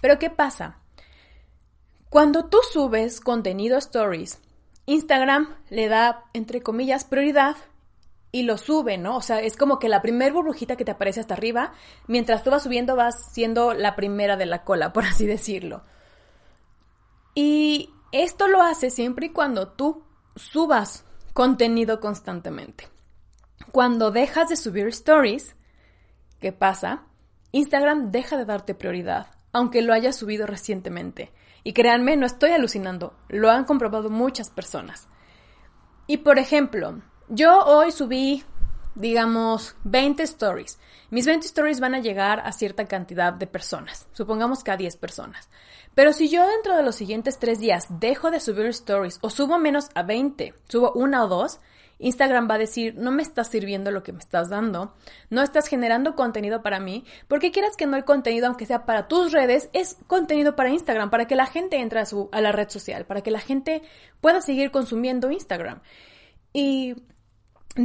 Pero 0.02 0.20
¿qué 0.20 0.30
pasa? 0.30 0.78
Cuando 2.10 2.46
tú 2.46 2.60
subes 2.72 3.20
contenido 3.20 3.78
stories, 3.78 4.40
Instagram 4.86 5.56
le 5.70 5.88
da, 5.88 6.26
entre 6.34 6.62
comillas, 6.62 7.04
prioridad 7.04 7.56
y 8.32 8.44
lo 8.44 8.58
sube, 8.58 8.98
¿no? 8.98 9.18
O 9.18 9.22
sea, 9.22 9.42
es 9.42 9.58
como 9.58 9.80
que 9.80 9.90
la 9.90 10.02
primer 10.02 10.34
burbujita 10.34 10.76
que 10.76 10.86
te 10.86 10.92
aparece 10.92 11.20
hasta 11.20 11.34
arriba, 11.34 11.74
mientras 12.08 12.44
tú 12.44 12.52
vas 12.52 12.64
subiendo 12.64 12.96
vas 12.96 13.32
siendo 13.32 13.74
la 13.74 13.96
primera 13.96 14.38
de 14.38 14.46
la 14.46 14.64
cola, 14.64 14.94
por 14.94 15.06
así 15.06 15.26
decirlo. 15.26 15.84
Y 17.34 17.94
esto 18.12 18.48
lo 18.48 18.62
hace 18.62 18.90
siempre 18.90 19.28
y 19.28 19.30
cuando 19.30 19.70
tú 19.70 20.04
subas 20.36 21.06
contenido 21.34 22.00
constantemente. 22.00 22.88
Cuando 23.72 24.12
dejas 24.12 24.50
de 24.50 24.56
subir 24.56 24.88
stories, 24.88 25.56
¿qué 26.40 26.52
pasa? 26.52 27.04
Instagram 27.52 28.12
deja 28.12 28.38
de 28.38 28.46
darte 28.46 28.76
prioridad, 28.76 29.28
aunque 29.52 29.82
lo 29.82 29.94
hayas 29.94 30.16
subido 30.16 30.48
recientemente. 30.48 31.32
Y 31.64 31.74
créanme, 31.74 32.16
no 32.16 32.26
estoy 32.26 32.52
alucinando, 32.52 33.16
lo 33.28 33.50
han 33.50 33.66
comprobado 33.66 34.10
muchas 34.10 34.50
personas. 34.50 35.08
Y 36.08 36.18
por 36.18 36.40
ejemplo, 36.40 37.02
yo 37.30 37.64
hoy 37.66 37.92
subí, 37.92 38.44
digamos, 38.96 39.76
20 39.84 40.24
stories. 40.24 40.80
Mis 41.12 41.26
20 41.26 41.48
stories 41.48 41.80
van 41.80 41.96
a 41.96 42.00
llegar 42.00 42.42
a 42.42 42.52
cierta 42.52 42.86
cantidad 42.86 43.34
de 43.34 43.48
personas, 43.48 44.08
supongamos 44.14 44.64
que 44.64 44.72
a 44.72 44.78
10 44.78 44.98
personas. 44.98 45.50
Pero 45.96 46.14
si 46.14 46.30
yo 46.30 46.48
dentro 46.48 46.76
de 46.76 46.84
los 46.84 46.96
siguientes 46.96 47.40
3 47.40 47.60
días 47.60 47.88
dejo 47.90 48.32
de 48.32 48.40
subir 48.40 48.68
stories 48.68 49.20
o 49.22 49.30
subo 49.30 49.58
menos 49.58 49.90
a 49.96 50.04
20, 50.04 50.54
subo 50.68 50.92
una 50.94 51.24
o 51.24 51.28
dos, 51.28 51.60
Instagram 52.00 52.50
va 52.50 52.56
a 52.56 52.60
decir, 52.60 52.96
no 52.96 53.12
me 53.12 53.22
estás 53.22 53.50
sirviendo 53.50 53.92
lo 53.92 54.04
que 54.04 54.14
me 54.14 54.20
estás 54.20 54.50
dando, 54.50 54.96
no 55.30 55.42
estás 55.42 55.68
generando 55.68 56.16
contenido 56.16 56.62
para 56.62 56.80
mí, 56.80 57.04
porque 57.28 57.52
quieras 57.52 57.76
que 57.76 57.86
no 57.86 57.98
el 57.98 58.06
contenido, 58.06 58.48
aunque 58.48 58.66
sea 58.66 58.86
para 58.86 59.08
tus 59.08 59.34
redes, 59.34 59.70
es 59.74 59.98
contenido 60.08 60.56
para 60.56 60.70
Instagram, 60.70 61.10
para 61.10 61.26
que 61.26 61.36
la 61.36 61.46
gente 61.46 61.78
entre 61.78 62.00
a, 62.00 62.06
su, 62.06 62.30
a 62.32 62.40
la 62.40 62.54
red 62.54 62.70
social, 62.70 63.06
para 63.06 63.22
que 63.22 63.32
la 63.32 63.42
gente 63.42 63.82
pueda 64.22 64.42
seguir 64.42 64.72
consumiendo 64.72 65.30
Instagram. 65.30 65.82
Y 66.54 66.96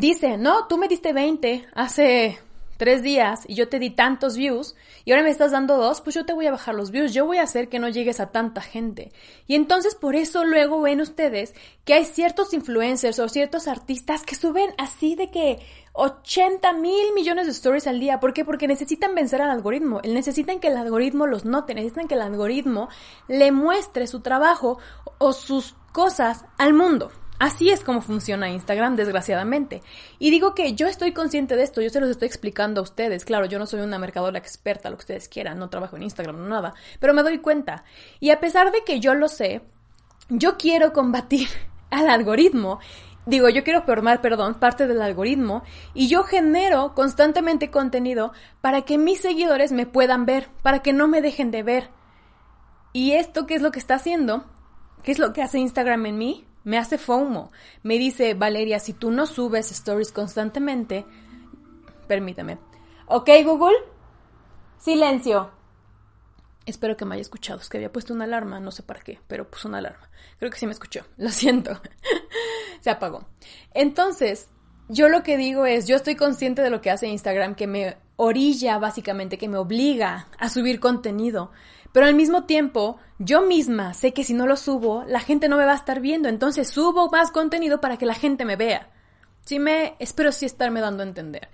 dice, 0.01 0.37
no, 0.39 0.67
tú 0.67 0.79
me 0.79 0.89
diste 0.89 1.13
20 1.13 1.67
hace 1.75 2.39
tres 2.77 3.03
días 3.03 3.45
y 3.47 3.55
yo 3.55 3.69
te 3.69 3.79
di 3.79 3.91
tantos 3.91 4.37
views 4.37 4.75
y 5.05 5.13
ahora 5.13 5.23
me 5.23 5.31
estás 5.31 5.53
dando 5.53 5.77
dos, 5.77 6.01
pues 6.01 6.15
yo 6.15 6.27
te 6.27 6.33
voy 6.33 6.47
a 6.47 6.51
bajar 6.51 6.75
los 6.75 6.91
views, 6.91 7.13
yo 7.13 7.27
voy 7.27 7.39
a 7.39 7.43
hacer 7.43 7.69
que 7.69 7.79
no 7.79 7.89
llegues 7.89 8.21
a 8.21 8.33
tanta 8.33 8.61
gente. 8.61 9.13
Y 9.47 9.55
entonces 9.55 9.95
por 9.95 10.17
eso 10.17 10.45
luego 10.45 10.81
ven 10.81 11.01
ustedes 11.01 11.55
que 11.85 11.95
hay 11.95 12.05
ciertos 12.05 12.53
influencers 12.55 13.19
o 13.19 13.29
ciertos 13.29 13.69
artistas 13.69 14.23
que 14.23 14.35
suben 14.35 14.71
así 14.79 15.15
de 15.15 15.31
que 15.31 15.61
80 15.93 16.73
mil 16.73 17.13
millones 17.15 17.47
de 17.47 17.53
stories 17.53 17.87
al 17.87 18.01
día. 18.01 18.19
¿Por 18.19 18.33
qué? 18.35 18.45
Porque 18.45 18.67
necesitan 18.67 19.15
vencer 19.15 19.41
al 19.41 19.51
algoritmo. 19.51 20.01
Necesitan 20.03 20.59
que 20.59 20.69
el 20.69 20.77
algoritmo 20.77 21.27
los 21.27 21.45
note, 21.45 21.75
necesitan 21.75 22.09
que 22.09 22.15
el 22.15 22.23
algoritmo 22.23 22.89
le 23.29 23.53
muestre 23.53 24.09
su 24.09 24.21
trabajo 24.21 24.79
o 25.19 25.33
sus 25.33 25.75
cosas 25.93 26.45
al 26.59 26.75
mundo. 26.75 27.13
Así 27.39 27.71
es 27.71 27.83
como 27.83 28.01
funciona 28.01 28.49
Instagram, 28.49 28.95
desgraciadamente. 28.95 29.83
Y 30.19 30.31
digo 30.31 30.55
que 30.55 30.75
yo 30.75 30.87
estoy 30.87 31.13
consciente 31.13 31.57
de 31.57 31.65
esto, 31.65 31.81
yo 31.81 31.91
se 31.91 32.01
los 32.01 32.11
estoy 32.11 32.29
explicando 32.29 32.81
a 32.81 32.85
ustedes. 32.85 33.25
Claro, 33.25 33.47
yo 33.47 33.59
no 33.59 33.67
soy 33.67 33.81
una 33.81 33.99
mercadora 33.99 34.39
experta, 34.39 34.89
lo 34.89 34.97
que 34.97 35.03
ustedes 35.03 35.29
quieran, 35.29 35.59
no 35.59 35.69
trabajo 35.69 35.97
en 35.97 36.05
Instagram, 36.05 36.37
no 36.37 36.49
nada, 36.49 36.75
pero 37.01 37.13
me 37.13 37.23
doy 37.23 37.39
cuenta. 37.39 37.85
Y 38.21 38.31
a 38.31 38.39
pesar 38.39 38.71
de 38.71 38.85
que 38.85 39.01
yo 39.01 39.15
lo 39.15 39.29
sé, 39.29 39.63
yo 40.29 40.57
quiero 40.57 40.93
combatir 40.93 41.49
al 41.91 42.09
algoritmo. 42.09 42.79
Digo, 43.27 43.49
yo 43.49 43.65
quiero 43.65 43.83
formar, 43.83 44.21
perdón, 44.21 44.55
parte 44.55 44.87
del 44.87 45.01
algoritmo 45.01 45.63
y 45.95 46.09
yo 46.09 46.25
genero 46.25 46.95
constantemente 46.95 47.71
contenido 47.71 48.33
para 48.61 48.83
que 48.83 48.99
mis 48.99 49.21
seguidores 49.21 49.73
me 49.73 49.87
puedan 49.87 50.27
ver, 50.27 50.49
para 50.63 50.81
que 50.81 50.93
no 50.93 51.09
me 51.09 51.23
dejen 51.23 51.51
de 51.51 51.63
ver. 51.63 51.91
¿Y 52.93 53.13
esto 53.13 53.47
qué 53.47 53.55
es 53.55 53.63
lo 53.63 53.73
que 53.73 53.79
está 53.79 53.95
haciendo? 53.95 54.45
¿Qué 55.03 55.11
es 55.11 55.19
lo 55.19 55.33
que 55.33 55.43
hace 55.43 55.59
Instagram 55.59 56.05
en 56.05 56.19
mí? 56.19 56.45
Me 56.65 56.79
hace 56.79 56.99
FOMO. 56.99 57.53
Me 57.83 57.99
dice, 57.99 58.35
Valeria, 58.35 58.79
si 58.81 58.93
tú 58.93 59.11
no 59.11 59.27
subes 59.27 59.71
stories 59.71 60.13
constantemente, 60.13 61.05
permítame. 62.09 62.59
Ok, 63.07 63.31
Google, 63.45 63.77
silencio. 64.79 65.51
Espero 66.67 66.97
que 66.97 67.05
me 67.05 67.15
haya 67.15 67.23
escuchado. 67.23 67.61
Es 67.61 67.69
que 67.69 67.77
había 67.77 67.93
puesto 67.93 68.15
una 68.15 68.25
alarma, 68.25 68.59
no 68.59 68.71
sé 68.71 68.83
para 68.83 69.01
qué, 69.01 69.21
pero 69.27 69.51
puso 69.51 69.69
una 69.69 69.79
alarma. 69.79 70.09
Creo 70.39 70.51
que 70.51 70.59
sí 70.59 70.67
me 70.67 70.73
escuchó. 70.73 71.05
Lo 71.19 71.31
siento. 71.31 71.81
Se 72.81 72.91
apagó. 72.91 73.27
Entonces, 73.73 74.49
yo 74.89 75.09
lo 75.09 75.23
que 75.23 75.37
digo 75.37 75.67
es, 75.67 75.87
yo 75.87 75.97
estoy 75.97 76.17
consciente 76.17 76.63
de 76.63 76.71
lo 76.71 76.81
que 76.81 76.91
hace 76.91 77.07
Instagram, 77.07 77.55
que 77.55 77.67
me 77.67 77.97
orilla 78.17 78.79
básicamente, 78.79 79.39
que 79.39 79.49
me 79.49 79.59
obliga 79.59 80.29
a 80.39 80.49
subir 80.49 80.81
contenido. 80.81 81.51
Pero 81.95 82.07
al 82.07 82.15
mismo 82.17 82.43
tiempo, 82.43 82.99
yo 83.21 83.43
misma 83.43 83.95
sé 83.95 84.13
que 84.13 84.25
si 84.25 84.35
no 84.35 84.49
lo 84.49 84.57
subo, 84.57 85.05
la 85.07 85.21
gente 85.21 85.49
no 85.49 85.57
me 85.57 85.65
va 85.65 85.71
a 85.71 85.77
estar 85.77 86.01
viendo, 86.01 86.29
entonces 86.29 86.69
subo 86.69 87.09
más 87.09 87.31
contenido 87.31 87.81
para 87.81 87.99
que 87.99 88.05
la 88.05 88.15
gente 88.15 88.45
me 88.45 88.57
vea. 88.57 88.91
Sí 89.45 89.61
me, 89.61 89.95
espero 90.01 90.33
sí 90.33 90.45
estarme 90.45 90.81
dando 90.81 91.05
a 91.05 91.07
entender. 91.07 91.49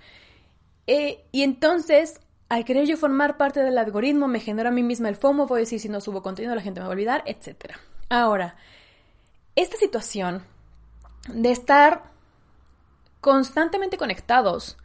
Eh, 0.87 1.23
y 1.31 1.43
entonces, 1.43 2.19
al 2.49 2.65
querer 2.65 2.87
yo 2.87 2.97
formar 2.97 3.37
parte 3.37 3.61
del 3.61 3.77
algoritmo, 3.77 4.27
me 4.27 4.39
genera 4.39 4.69
a 4.69 4.71
mí 4.71 4.81
misma 4.81 5.09
el 5.09 5.15
FOMO, 5.15 5.45
voy 5.45 5.59
a 5.59 5.59
decir 5.59 5.79
si 5.79 5.89
no 5.89 6.01
subo 6.01 6.23
contenido, 6.23 6.55
la 6.55 6.63
gente 6.63 6.79
me 6.79 6.87
va 6.87 6.89
a 6.89 6.93
olvidar, 6.93 7.21
etc. 7.27 7.75
Ahora, 8.09 8.55
esta 9.55 9.77
situación 9.77 10.43
de 11.27 11.51
estar 11.51 12.01
constantemente 13.19 13.97
conectados 13.97 14.75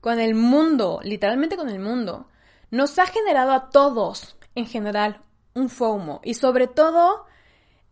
con 0.00 0.20
el 0.20 0.36
mundo, 0.36 1.00
literalmente 1.02 1.56
con 1.56 1.68
el 1.68 1.80
mundo, 1.80 2.28
nos 2.70 2.96
ha 3.00 3.06
generado 3.06 3.50
a 3.50 3.70
todos 3.70 4.36
en 4.54 4.66
general 4.66 5.22
un 5.54 5.68
FOMO 5.68 6.20
y 6.24 6.34
sobre 6.34 6.66
todo 6.66 7.26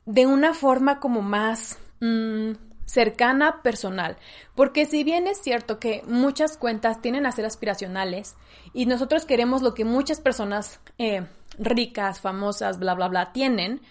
de 0.07 0.27
una 0.27 0.55
forma 0.55 1.01
como 1.01 1.23
más 1.23 1.79
mm, 2.01 2.53
cercana, 2.89 3.63
personal. 3.63 4.17
Porque 4.55 4.87
si 4.87 5.05
bien 5.05 5.27
es 5.27 5.39
cierto 5.41 5.79
que 5.79 6.03
muchas 6.07 6.57
cuentas 6.57 7.03
tienen 7.03 7.27
a 7.27 7.33
ser 7.33 7.45
aspiracionales 7.45 8.37
y 8.73 8.87
nosotros 8.87 9.27
queremos 9.27 9.63
lo 9.63 9.75
que 9.75 9.85
muchas 9.85 10.21
personas 10.21 10.81
eh, 10.97 11.27
ricas, 11.59 12.21
famosas, 12.21 12.79
bla, 12.79 12.95
bla, 12.95 13.09
bla, 13.09 13.33
tienen, 13.33 13.83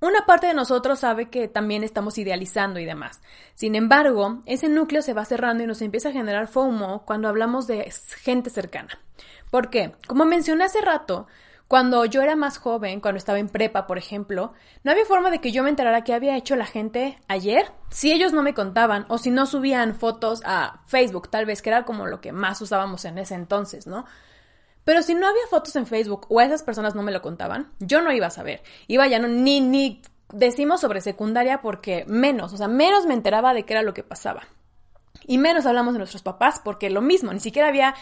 una 0.00 0.26
parte 0.26 0.46
de 0.46 0.54
nosotros 0.54 0.98
sabe 0.98 1.30
que 1.30 1.48
también 1.48 1.82
estamos 1.82 2.18
idealizando 2.18 2.78
y 2.78 2.84
demás. 2.84 3.22
Sin 3.54 3.74
embargo, 3.74 4.42
ese 4.44 4.68
núcleo 4.68 5.00
se 5.00 5.14
va 5.14 5.24
cerrando 5.24 5.64
y 5.64 5.66
nos 5.66 5.80
empieza 5.80 6.10
a 6.10 6.12
generar 6.12 6.48
FOMO 6.48 7.06
cuando 7.06 7.28
hablamos 7.28 7.66
de 7.66 7.90
gente 8.22 8.50
cercana. 8.50 8.98
¿Por 9.50 9.70
qué? 9.70 9.94
Como 10.06 10.26
mencioné 10.26 10.64
hace 10.64 10.82
rato, 10.82 11.26
cuando 11.68 12.04
yo 12.04 12.22
era 12.22 12.36
más 12.36 12.58
joven, 12.58 13.00
cuando 13.00 13.18
estaba 13.18 13.38
en 13.38 13.48
prepa, 13.48 13.86
por 13.86 13.98
ejemplo, 13.98 14.52
no 14.84 14.92
había 14.92 15.04
forma 15.04 15.30
de 15.30 15.40
que 15.40 15.50
yo 15.50 15.64
me 15.64 15.70
enterara 15.70 16.04
qué 16.04 16.14
había 16.14 16.36
hecho 16.36 16.54
la 16.54 16.66
gente 16.66 17.18
ayer 17.26 17.72
si 17.90 18.12
ellos 18.12 18.32
no 18.32 18.42
me 18.42 18.54
contaban 18.54 19.04
o 19.08 19.18
si 19.18 19.30
no 19.30 19.46
subían 19.46 19.96
fotos 19.96 20.42
a 20.44 20.80
Facebook, 20.86 21.28
tal 21.28 21.44
vez, 21.44 21.62
que 21.62 21.70
era 21.70 21.84
como 21.84 22.06
lo 22.06 22.20
que 22.20 22.30
más 22.30 22.60
usábamos 22.60 23.04
en 23.04 23.18
ese 23.18 23.34
entonces, 23.34 23.86
¿no? 23.86 24.04
Pero 24.84 25.02
si 25.02 25.14
no 25.14 25.26
había 25.26 25.42
fotos 25.50 25.74
en 25.74 25.86
Facebook 25.86 26.26
o 26.28 26.40
esas 26.40 26.62
personas 26.62 26.94
no 26.94 27.02
me 27.02 27.10
lo 27.10 27.20
contaban, 27.20 27.72
yo 27.80 28.00
no 28.00 28.12
iba 28.12 28.28
a 28.28 28.30
saber. 28.30 28.62
Iba 28.86 29.08
ya 29.08 29.18
no, 29.18 29.26
ni, 29.26 29.60
ni 29.60 30.02
decimos 30.32 30.80
sobre 30.80 31.00
secundaria 31.00 31.60
porque 31.60 32.04
menos, 32.06 32.52
o 32.52 32.56
sea, 32.56 32.68
menos 32.68 33.06
me 33.06 33.14
enteraba 33.14 33.52
de 33.52 33.64
qué 33.64 33.72
era 33.72 33.82
lo 33.82 33.94
que 33.94 34.04
pasaba. 34.04 34.44
Y 35.26 35.38
menos 35.38 35.66
hablamos 35.66 35.94
de 35.94 35.98
nuestros 35.98 36.22
papás 36.22 36.60
porque 36.62 36.90
lo 36.90 37.00
mismo, 37.00 37.32
ni 37.32 37.40
siquiera 37.40 37.66
había 37.66 37.96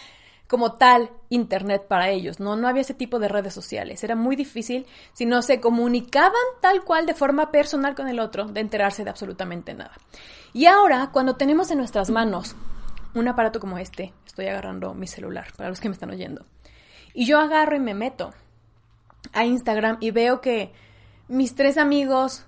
como 0.47 0.73
tal 0.73 1.09
Internet 1.29 1.87
para 1.87 2.09
ellos, 2.09 2.39
¿no? 2.39 2.55
No 2.55 2.67
había 2.67 2.81
ese 2.81 2.93
tipo 2.93 3.19
de 3.19 3.27
redes 3.27 3.53
sociales. 3.53 4.03
Era 4.03 4.15
muy 4.15 4.35
difícil, 4.35 4.85
si 5.13 5.25
no 5.25 5.41
se 5.41 5.59
comunicaban 5.59 6.33
tal 6.61 6.83
cual 6.83 7.05
de 7.05 7.15
forma 7.15 7.51
personal 7.51 7.95
con 7.95 8.07
el 8.07 8.19
otro, 8.19 8.45
de 8.45 8.61
enterarse 8.61 9.03
de 9.03 9.09
absolutamente 9.09 9.73
nada. 9.73 9.93
Y 10.53 10.67
ahora, 10.67 11.09
cuando 11.11 11.35
tenemos 11.35 11.71
en 11.71 11.79
nuestras 11.79 12.09
manos 12.09 12.55
un 13.13 13.27
aparato 13.27 13.59
como 13.59 13.77
este, 13.77 14.13
estoy 14.25 14.47
agarrando 14.47 14.93
mi 14.93 15.07
celular, 15.07 15.47
para 15.57 15.69
los 15.69 15.79
que 15.79 15.89
me 15.89 15.93
están 15.93 16.11
oyendo, 16.11 16.45
y 17.13 17.25
yo 17.25 17.39
agarro 17.39 17.75
y 17.75 17.79
me 17.79 17.93
meto 17.93 18.33
a 19.33 19.45
Instagram 19.45 19.97
y 20.01 20.11
veo 20.11 20.41
que 20.41 20.73
mis 21.27 21.55
tres 21.55 21.77
amigos 21.77 22.45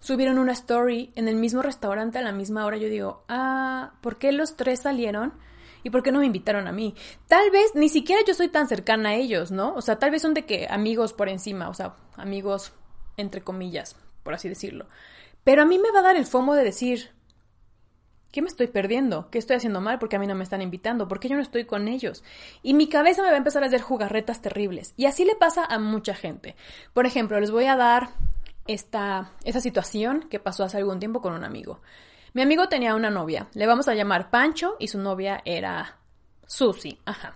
subieron 0.00 0.38
una 0.38 0.52
story 0.52 1.12
en 1.14 1.28
el 1.28 1.36
mismo 1.36 1.62
restaurante 1.62 2.18
a 2.18 2.22
la 2.22 2.32
misma 2.32 2.66
hora, 2.66 2.76
yo 2.76 2.88
digo, 2.88 3.24
ah, 3.28 3.92
¿por 4.00 4.18
qué 4.18 4.32
los 4.32 4.56
tres 4.56 4.80
salieron? 4.80 5.32
¿Y 5.82 5.90
por 5.90 6.02
qué 6.02 6.12
no 6.12 6.20
me 6.20 6.26
invitaron 6.26 6.66
a 6.68 6.72
mí? 6.72 6.94
Tal 7.26 7.50
vez 7.50 7.74
ni 7.74 7.88
siquiera 7.88 8.22
yo 8.26 8.34
soy 8.34 8.48
tan 8.48 8.68
cercana 8.68 9.10
a 9.10 9.14
ellos, 9.14 9.50
¿no? 9.50 9.74
O 9.74 9.82
sea, 9.82 9.98
tal 9.98 10.10
vez 10.10 10.22
son 10.22 10.34
de 10.34 10.44
que 10.44 10.66
amigos 10.70 11.12
por 11.12 11.28
encima, 11.28 11.68
o 11.68 11.74
sea, 11.74 11.94
amigos 12.16 12.72
entre 13.16 13.42
comillas, 13.42 13.96
por 14.22 14.34
así 14.34 14.48
decirlo. 14.48 14.86
Pero 15.44 15.62
a 15.62 15.66
mí 15.66 15.78
me 15.78 15.90
va 15.90 16.00
a 16.00 16.04
dar 16.04 16.16
el 16.16 16.26
fomo 16.26 16.54
de 16.54 16.64
decir, 16.64 17.10
¿qué 18.30 18.42
me 18.42 18.48
estoy 18.48 18.66
perdiendo? 18.66 19.30
¿Qué 19.30 19.38
estoy 19.38 19.56
haciendo 19.56 19.80
mal? 19.80 19.98
porque 19.98 20.16
a 20.16 20.18
mí 20.18 20.26
no 20.26 20.34
me 20.34 20.44
están 20.44 20.62
invitando? 20.62 21.08
¿Por 21.08 21.20
qué 21.20 21.28
yo 21.28 21.36
no 21.36 21.42
estoy 21.42 21.64
con 21.64 21.88
ellos? 21.88 22.22
Y 22.62 22.74
mi 22.74 22.88
cabeza 22.88 23.22
me 23.22 23.28
va 23.28 23.34
a 23.34 23.38
empezar 23.38 23.62
a 23.62 23.66
hacer 23.66 23.80
jugarretas 23.80 24.42
terribles. 24.42 24.94
Y 24.96 25.06
así 25.06 25.24
le 25.24 25.34
pasa 25.34 25.64
a 25.64 25.78
mucha 25.78 26.14
gente. 26.14 26.56
Por 26.92 27.06
ejemplo, 27.06 27.40
les 27.40 27.50
voy 27.50 27.66
a 27.66 27.76
dar 27.76 28.10
esta, 28.66 29.32
esa 29.44 29.60
situación 29.60 30.28
que 30.28 30.40
pasó 30.40 30.64
hace 30.64 30.76
algún 30.76 31.00
tiempo 31.00 31.20
con 31.20 31.32
un 31.32 31.44
amigo. 31.44 31.80
Mi 32.32 32.42
amigo 32.42 32.68
tenía 32.68 32.94
una 32.94 33.10
novia, 33.10 33.48
le 33.54 33.66
vamos 33.66 33.88
a 33.88 33.94
llamar 33.94 34.30
Pancho 34.30 34.76
y 34.78 34.86
su 34.86 34.98
novia 34.98 35.42
era 35.44 35.98
Susi, 36.46 36.98
ajá. 37.04 37.34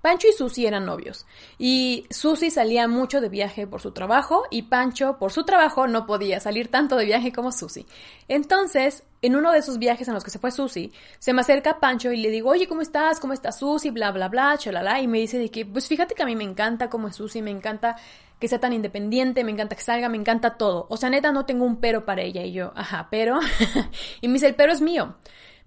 Pancho 0.00 0.28
y 0.28 0.32
Susi 0.32 0.64
eran 0.64 0.86
novios 0.86 1.26
y 1.58 2.06
Susi 2.08 2.50
salía 2.50 2.88
mucho 2.88 3.20
de 3.20 3.28
viaje 3.28 3.66
por 3.66 3.82
su 3.82 3.92
trabajo 3.92 4.44
y 4.50 4.62
Pancho 4.62 5.18
por 5.18 5.30
su 5.30 5.44
trabajo 5.44 5.86
no 5.88 6.06
podía 6.06 6.40
salir 6.40 6.68
tanto 6.68 6.96
de 6.96 7.04
viaje 7.04 7.32
como 7.32 7.52
Susi. 7.52 7.84
Entonces, 8.26 9.02
en 9.22 9.36
uno 9.36 9.52
de 9.52 9.58
esos 9.58 9.78
viajes 9.78 10.08
en 10.08 10.14
los 10.14 10.24
que 10.24 10.30
se 10.30 10.38
fue 10.38 10.52
Susi, 10.52 10.92
se 11.18 11.34
me 11.34 11.42
acerca 11.42 11.80
Pancho 11.80 12.12
y 12.12 12.16
le 12.16 12.30
digo, 12.30 12.48
oye, 12.50 12.66
¿cómo 12.66 12.80
estás? 12.80 13.20
¿Cómo 13.20 13.34
está 13.34 13.52
Susi? 13.52 13.90
Bla, 13.90 14.10
bla, 14.12 14.28
bla, 14.28 14.56
chalala. 14.56 15.00
Y 15.00 15.08
me 15.08 15.18
dice 15.18 15.50
que, 15.50 15.66
pues 15.66 15.86
fíjate 15.88 16.14
que 16.14 16.22
a 16.22 16.26
mí 16.26 16.34
me 16.34 16.44
encanta 16.44 16.88
cómo 16.88 17.08
es 17.08 17.16
Susi, 17.16 17.42
me 17.42 17.50
encanta 17.50 17.96
que 18.40 18.48
sea 18.48 18.58
tan 18.58 18.72
independiente, 18.72 19.44
me 19.44 19.52
encanta 19.52 19.76
que 19.76 19.82
salga, 19.82 20.08
me 20.08 20.16
encanta 20.16 20.56
todo. 20.56 20.86
O 20.88 20.96
sea, 20.96 21.10
neta, 21.10 21.30
no 21.30 21.46
tengo 21.46 21.66
un 21.66 21.76
pero 21.76 22.06
para 22.06 22.22
ella. 22.22 22.42
Y 22.42 22.52
yo, 22.52 22.72
ajá, 22.74 23.08
pero. 23.10 23.38
y 24.20 24.28
me 24.28 24.34
dice, 24.34 24.48
el 24.48 24.54
pero 24.56 24.72
es 24.72 24.80
mío. 24.80 25.16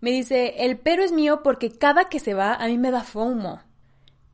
Me 0.02 0.12
dice, 0.12 0.66
el 0.66 0.80
pero 0.80 1.04
es 1.04 1.12
mío 1.12 1.42
porque 1.44 1.72
cada 1.72 2.10
que 2.10 2.20
se 2.20 2.34
va 2.34 2.56
a 2.56 2.68
mí 2.68 2.78
me 2.78 2.92
da 2.92 3.04
FOMO. 3.04 3.62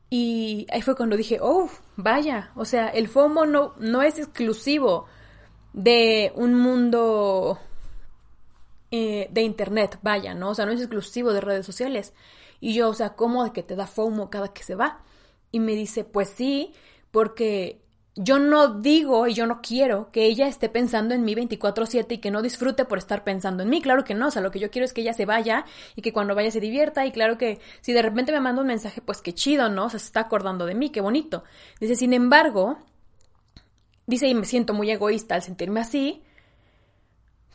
Y 0.08 0.66
ahí 0.72 0.82
fue 0.82 0.96
cuando 0.96 1.16
dije, 1.16 1.38
oh, 1.40 1.68
vaya, 1.96 2.50
o 2.56 2.64
sea, 2.64 2.88
el 2.88 3.06
FOMO 3.06 3.46
no, 3.46 3.74
no 3.78 4.02
es 4.02 4.18
exclusivo 4.18 5.06
de 5.72 6.32
un 6.34 6.54
mundo 6.54 7.60
eh, 8.90 9.28
de 9.30 9.42
Internet, 9.42 9.98
vaya, 10.02 10.34
¿no? 10.34 10.50
O 10.50 10.54
sea, 10.54 10.66
no 10.66 10.72
es 10.72 10.80
exclusivo 10.80 11.32
de 11.32 11.40
redes 11.42 11.66
sociales. 11.66 12.14
Y 12.58 12.74
yo, 12.74 12.88
o 12.88 12.94
sea, 12.94 13.10
¿cómo 13.10 13.44
de 13.44 13.52
que 13.52 13.62
te 13.62 13.76
da 13.76 13.86
FOMO 13.86 14.30
cada 14.30 14.52
que 14.52 14.64
se 14.64 14.74
va? 14.74 15.02
Y 15.52 15.60
me 15.60 15.74
dice, 15.74 16.04
pues 16.04 16.30
sí, 16.30 16.72
porque 17.12 17.80
yo 18.22 18.38
no 18.38 18.80
digo 18.80 19.26
y 19.26 19.32
yo 19.32 19.46
no 19.46 19.62
quiero 19.62 20.10
que 20.12 20.26
ella 20.26 20.46
esté 20.46 20.68
pensando 20.68 21.14
en 21.14 21.24
mí 21.24 21.34
24/7 21.34 22.16
y 22.16 22.18
que 22.18 22.30
no 22.30 22.42
disfrute 22.42 22.84
por 22.84 22.98
estar 22.98 23.24
pensando 23.24 23.62
en 23.62 23.70
mí. 23.70 23.80
Claro 23.80 24.04
que 24.04 24.14
no, 24.14 24.28
o 24.28 24.30
sea, 24.30 24.42
lo 24.42 24.50
que 24.50 24.58
yo 24.58 24.70
quiero 24.70 24.84
es 24.84 24.92
que 24.92 25.00
ella 25.00 25.14
se 25.14 25.24
vaya 25.24 25.64
y 25.96 26.02
que 26.02 26.12
cuando 26.12 26.34
vaya 26.34 26.50
se 26.50 26.60
divierta 26.60 27.06
y 27.06 27.12
claro 27.12 27.38
que 27.38 27.60
si 27.80 27.94
de 27.94 28.02
repente 28.02 28.30
me 28.30 28.40
manda 28.40 28.60
un 28.60 28.68
mensaje, 28.68 29.00
pues 29.00 29.22
qué 29.22 29.32
chido, 29.32 29.70
¿no? 29.70 29.86
O 29.86 29.90
sea, 29.90 29.98
se 29.98 30.04
está 30.04 30.20
acordando 30.20 30.66
de 30.66 30.74
mí, 30.74 30.90
qué 30.90 31.00
bonito. 31.00 31.44
Dice, 31.80 31.96
sin 31.96 32.12
embargo, 32.12 32.76
dice, 34.06 34.28
y 34.28 34.34
me 34.34 34.44
siento 34.44 34.74
muy 34.74 34.90
egoísta 34.90 35.36
al 35.36 35.42
sentirme 35.42 35.80
así, 35.80 36.22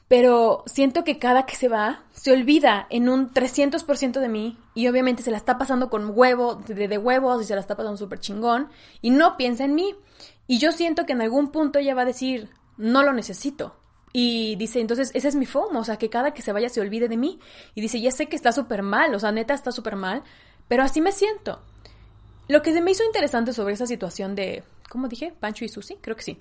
pero 0.08 0.64
siento 0.66 1.04
que 1.04 1.20
cada 1.20 1.46
que 1.46 1.56
se 1.56 1.68
va, 1.68 2.04
se 2.12 2.32
olvida 2.32 2.88
en 2.90 3.08
un 3.10 3.32
300% 3.32 4.20
de 4.20 4.30
mí 4.30 4.58
y 4.74 4.88
obviamente 4.88 5.22
se 5.22 5.32
la 5.32 5.38
está 5.38 5.60
pasando 5.60 5.90
con 5.90 6.12
huevo, 6.16 6.56
de, 6.56 6.88
de 6.88 6.98
huevos 6.98 7.44
y 7.44 7.46
se 7.46 7.54
la 7.54 7.62
está 7.62 7.76
pasando 7.76 7.98
súper 7.98 8.20
chingón 8.20 8.70
y 9.02 9.12
no 9.12 9.38
piensa 9.38 9.66
en 9.66 9.76
mí. 9.76 9.96
Y 10.48 10.60
yo 10.60 10.72
siento 10.72 11.06
que 11.06 11.14
en 11.14 11.22
algún 11.22 11.52
punto 11.52 11.80
ella 11.80 11.96
va 11.96 12.04
a 12.04 12.06
decir, 12.06 12.50
no 12.78 13.04
lo 13.04 13.14
necesito. 13.14 13.76
Y 14.14 14.56
dice, 14.56 14.80
entonces, 14.80 15.12
ese 15.14 15.28
es 15.28 15.36
mi 15.36 15.46
FOMO, 15.46 15.80
o 15.80 15.84
sea, 15.84 15.98
que 15.98 16.10
cada 16.10 16.34
que 16.34 16.42
se 16.42 16.54
vaya 16.54 16.70
se 16.70 16.80
olvide 16.80 17.10
de 17.10 17.18
mí. 17.18 17.40
Y 17.74 17.82
dice, 17.82 18.00
ya 18.00 18.12
sé 18.12 18.28
que 18.28 18.36
está 18.36 18.52
súper 18.52 18.82
mal, 18.82 19.14
o 19.14 19.20
sea, 19.20 19.32
neta 19.32 19.54
está 19.54 19.72
súper 19.72 19.96
mal, 19.96 20.24
pero 20.68 20.84
así 20.84 21.02
me 21.02 21.12
siento. 21.12 21.62
Lo 22.48 22.62
que 22.62 22.74
se 22.74 22.82
me 22.82 22.92
hizo 22.92 23.04
interesante 23.04 23.54
sobre 23.54 23.74
esa 23.74 23.88
situación 23.88 24.36
de, 24.36 24.64
¿cómo 24.90 25.08
dije? 25.08 25.34
Pancho 25.40 25.66
y 25.66 25.70
Susi, 25.70 25.98
creo 26.00 26.16
que 26.16 26.22
sí. 26.24 26.40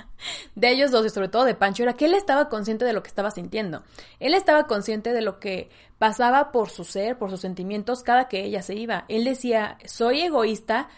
de 0.54 0.70
ellos 0.70 0.92
dos 0.92 1.04
y 1.04 1.10
sobre 1.10 1.28
todo 1.28 1.44
de 1.44 1.54
Pancho 1.54 1.82
era 1.82 1.94
que 1.94 2.06
él 2.06 2.14
estaba 2.14 2.48
consciente 2.48 2.84
de 2.84 2.92
lo 2.92 3.02
que 3.02 3.08
estaba 3.08 3.30
sintiendo. 3.30 3.82
Él 4.20 4.34
estaba 4.34 4.66
consciente 4.66 5.12
de 5.12 5.22
lo 5.22 5.40
que 5.40 5.68
pasaba 5.98 6.52
por 6.52 6.70
su 6.70 6.84
ser, 6.84 7.18
por 7.18 7.30
sus 7.30 7.40
sentimientos 7.40 8.02
cada 8.02 8.28
que 8.28 8.44
ella 8.44 8.62
se 8.62 8.76
iba. 8.76 9.04
Él 9.08 9.24
decía, 9.24 9.76
soy 9.86 10.20
egoísta, 10.20 10.88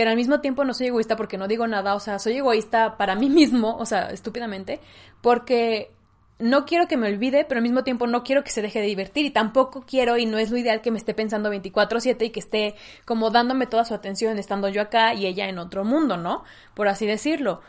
pero 0.00 0.12
al 0.12 0.16
mismo 0.16 0.40
tiempo 0.40 0.64
no 0.64 0.72
soy 0.72 0.86
egoísta 0.86 1.14
porque 1.14 1.36
no 1.36 1.46
digo 1.46 1.66
nada, 1.66 1.94
o 1.94 2.00
sea, 2.00 2.18
soy 2.18 2.38
egoísta 2.38 2.96
para 2.96 3.16
mí 3.16 3.28
mismo, 3.40 3.76
o 3.76 3.84
sea, 3.84 4.08
estúpidamente, 4.08 4.80
porque 5.20 5.90
no 6.38 6.64
quiero 6.64 6.88
que 6.88 6.96
me 6.96 7.06
olvide, 7.06 7.44
pero 7.44 7.58
al 7.58 7.62
mismo 7.62 7.84
tiempo 7.84 8.06
no 8.06 8.24
quiero 8.24 8.42
que 8.42 8.50
se 8.50 8.62
deje 8.62 8.80
de 8.80 8.86
divertir 8.86 9.26
y 9.26 9.30
tampoco 9.30 9.84
quiero 9.86 10.16
y 10.16 10.24
no 10.24 10.38
es 10.38 10.50
lo 10.50 10.56
ideal 10.56 10.80
que 10.80 10.90
me 10.90 10.96
esté 10.96 11.12
pensando 11.12 11.50
24/7 11.50 12.24
y 12.24 12.30
que 12.30 12.40
esté 12.40 12.76
como 13.04 13.28
dándome 13.28 13.66
toda 13.66 13.84
su 13.84 13.92
atención 13.92 14.38
estando 14.38 14.70
yo 14.70 14.80
acá 14.80 15.12
y 15.12 15.26
ella 15.26 15.50
en 15.50 15.58
otro 15.58 15.84
mundo, 15.84 16.16
¿no? 16.16 16.44
Por 16.72 16.88
así 16.88 17.04
decirlo. 17.04 17.60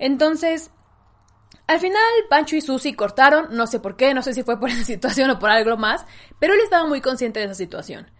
Entonces, 0.00 0.72
al 1.68 1.78
final 1.78 2.02
Pancho 2.28 2.56
y 2.56 2.62
Susi 2.62 2.94
cortaron, 2.94 3.46
no 3.52 3.68
sé 3.68 3.78
por 3.78 3.94
qué, 3.94 4.12
no 4.12 4.22
sé 4.22 4.34
si 4.34 4.42
fue 4.42 4.58
por 4.58 4.70
esa 4.70 4.82
situación 4.82 5.30
o 5.30 5.38
por 5.38 5.50
algo 5.50 5.76
más, 5.76 6.04
pero 6.40 6.52
él 6.54 6.60
estaba 6.64 6.84
muy 6.88 7.00
consciente 7.00 7.38
de 7.38 7.46
esa 7.46 7.54
situación. 7.54 8.10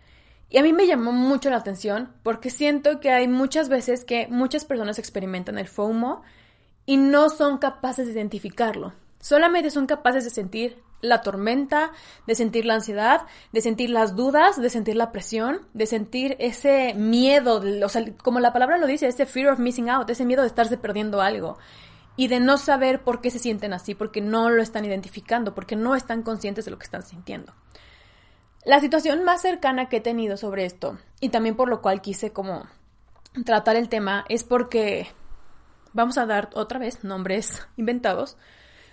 Y 0.48 0.58
a 0.58 0.62
mí 0.62 0.72
me 0.72 0.86
llamó 0.86 1.12
mucho 1.12 1.50
la 1.50 1.56
atención 1.56 2.12
porque 2.22 2.50
siento 2.50 3.00
que 3.00 3.10
hay 3.10 3.28
muchas 3.28 3.68
veces 3.68 4.04
que 4.04 4.28
muchas 4.28 4.64
personas 4.64 4.98
experimentan 4.98 5.58
el 5.58 5.68
FOMO 5.68 6.22
y 6.84 6.96
no 6.96 7.28
son 7.30 7.58
capaces 7.58 8.06
de 8.06 8.12
identificarlo. 8.12 8.92
Solamente 9.20 9.70
son 9.70 9.86
capaces 9.86 10.24
de 10.24 10.30
sentir 10.30 10.82
la 11.00 11.20
tormenta, 11.20 11.92
de 12.26 12.34
sentir 12.34 12.64
la 12.64 12.74
ansiedad, 12.74 13.22
de 13.52 13.60
sentir 13.60 13.90
las 13.90 14.16
dudas, 14.16 14.60
de 14.60 14.70
sentir 14.70 14.96
la 14.96 15.12
presión, 15.12 15.62
de 15.74 15.86
sentir 15.86 16.36
ese 16.38 16.94
miedo, 16.94 17.62
o 17.84 17.88
sea, 17.88 18.04
como 18.22 18.40
la 18.40 18.52
palabra 18.52 18.78
lo 18.78 18.86
dice, 18.86 19.08
ese 19.08 19.26
fear 19.26 19.52
of 19.52 19.58
missing 19.58 19.90
out, 19.90 20.08
ese 20.08 20.24
miedo 20.24 20.42
de 20.42 20.48
estarse 20.48 20.78
perdiendo 20.78 21.20
algo 21.20 21.58
y 22.16 22.28
de 22.28 22.40
no 22.40 22.56
saber 22.56 23.02
por 23.02 23.20
qué 23.20 23.30
se 23.30 23.38
sienten 23.38 23.74
así, 23.74 23.94
porque 23.94 24.20
no 24.20 24.48
lo 24.48 24.62
están 24.62 24.84
identificando, 24.84 25.54
porque 25.54 25.76
no 25.76 25.94
están 25.94 26.22
conscientes 26.22 26.64
de 26.64 26.70
lo 26.70 26.78
que 26.78 26.84
están 26.84 27.02
sintiendo. 27.02 27.52
La 28.66 28.80
situación 28.80 29.22
más 29.22 29.42
cercana 29.42 29.88
que 29.88 29.98
he 29.98 30.00
tenido 30.00 30.36
sobre 30.36 30.64
esto, 30.64 30.98
y 31.20 31.28
también 31.28 31.54
por 31.54 31.68
lo 31.68 31.80
cual 31.80 32.02
quise 32.02 32.32
como 32.32 32.66
tratar 33.44 33.76
el 33.76 33.88
tema, 33.88 34.24
es 34.28 34.42
porque 34.42 35.06
vamos 35.92 36.18
a 36.18 36.26
dar 36.26 36.50
otra 36.52 36.80
vez 36.80 37.04
nombres 37.04 37.66
inventados 37.76 38.36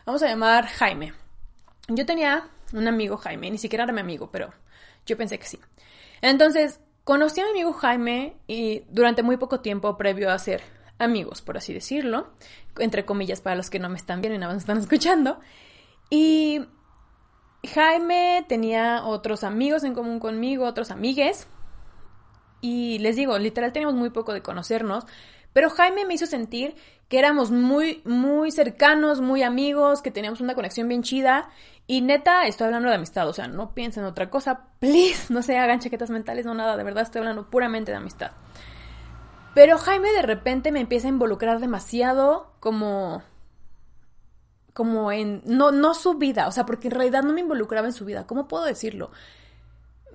Vamos 0.05 0.21
a 0.21 0.27
llamar 0.27 0.67
Jaime. 0.67 1.13
Yo 1.87 2.05
tenía 2.05 2.49
un 2.73 2.87
amigo 2.87 3.15
Jaime, 3.17 3.49
ni 3.49 3.57
siquiera 3.57 3.85
era 3.85 3.93
mi 3.93 4.01
amigo, 4.01 4.29
pero 4.31 4.53
yo 5.05 5.15
pensé 5.15 5.39
que 5.39 5.45
sí. 5.45 5.59
Entonces, 6.21 6.81
conocí 7.05 7.39
a 7.39 7.45
mi 7.45 7.51
amigo 7.51 7.71
Jaime 7.71 8.35
y 8.45 8.83
durante 8.89 9.23
muy 9.23 9.37
poco 9.37 9.61
tiempo 9.61 9.97
previo 9.97 10.29
a 10.29 10.37
ser 10.39 10.61
amigos, 10.99 11.41
por 11.41 11.57
así 11.57 11.73
decirlo, 11.73 12.33
entre 12.77 13.05
comillas 13.05 13.39
para 13.39 13.55
los 13.55 13.69
que 13.69 13.79
no 13.79 13.89
me 13.89 13.95
están 13.95 14.19
viendo 14.21 14.35
y 14.35 14.39
nada 14.39 14.53
más 14.53 14.61
están 14.61 14.77
escuchando. 14.79 15.39
Y 16.09 16.65
Jaime 17.73 18.45
tenía 18.47 19.03
otros 19.03 19.43
amigos 19.43 19.83
en 19.83 19.93
común 19.93 20.19
conmigo, 20.19 20.65
otros 20.65 20.91
amigues. 20.91 21.47
Y 22.61 22.99
les 22.99 23.15
digo, 23.15 23.37
literal 23.39 23.73
teníamos 23.73 23.95
muy 23.95 24.09
poco 24.09 24.31
de 24.33 24.41
conocernos, 24.41 25.05
pero 25.51 25.69
Jaime 25.69 26.05
me 26.05 26.13
hizo 26.13 26.25
sentir 26.25 26.75
que 27.09 27.19
éramos 27.19 27.51
muy, 27.51 28.01
muy 28.05 28.51
cercanos, 28.51 29.21
muy 29.21 29.43
amigos, 29.43 30.01
que 30.01 30.11
teníamos 30.11 30.39
una 30.41 30.55
conexión 30.55 30.87
bien 30.87 31.03
chida. 31.03 31.49
Y 31.85 32.01
neta, 32.01 32.47
estoy 32.47 32.65
hablando 32.65 32.89
de 32.89 32.95
amistad, 32.95 33.27
o 33.27 33.33
sea, 33.33 33.47
no 33.47 33.73
piensen 33.73 34.03
en 34.03 34.09
otra 34.09 34.29
cosa, 34.29 34.67
please, 34.79 35.33
no 35.33 35.41
se 35.41 35.57
hagan 35.57 35.79
chaquetas 35.79 36.09
mentales, 36.09 36.45
no 36.45 36.53
nada, 36.53 36.77
de 36.77 36.83
verdad 36.83 37.03
estoy 37.03 37.19
hablando 37.19 37.49
puramente 37.49 37.91
de 37.91 37.97
amistad. 37.97 38.31
Pero 39.53 39.77
Jaime 39.77 40.11
de 40.11 40.21
repente 40.21 40.71
me 40.71 40.79
empieza 40.79 41.07
a 41.07 41.11
involucrar 41.11 41.59
demasiado 41.59 42.53
como 42.59 43.21
como 44.73 45.11
en 45.11 45.41
no 45.45 45.71
no 45.71 45.93
su 45.93 46.15
vida, 46.15 46.47
o 46.47 46.51
sea, 46.51 46.65
porque 46.65 46.87
en 46.87 46.95
realidad 46.95 47.23
no 47.23 47.33
me 47.33 47.41
involucraba 47.41 47.87
en 47.87 47.93
su 47.93 48.05
vida, 48.05 48.27
¿cómo 48.27 48.47
puedo 48.47 48.65
decirlo? 48.65 49.11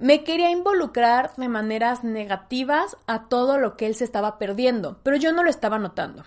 me 0.00 0.24
quería 0.24 0.50
involucrar 0.50 1.34
de 1.36 1.48
maneras 1.48 2.04
negativas 2.04 2.96
a 3.06 3.28
todo 3.28 3.58
lo 3.58 3.76
que 3.76 3.86
él 3.86 3.94
se 3.94 4.04
estaba 4.04 4.38
perdiendo, 4.38 5.00
pero 5.02 5.16
yo 5.16 5.32
no 5.32 5.42
lo 5.42 5.50
estaba 5.50 5.78
notando. 5.78 6.24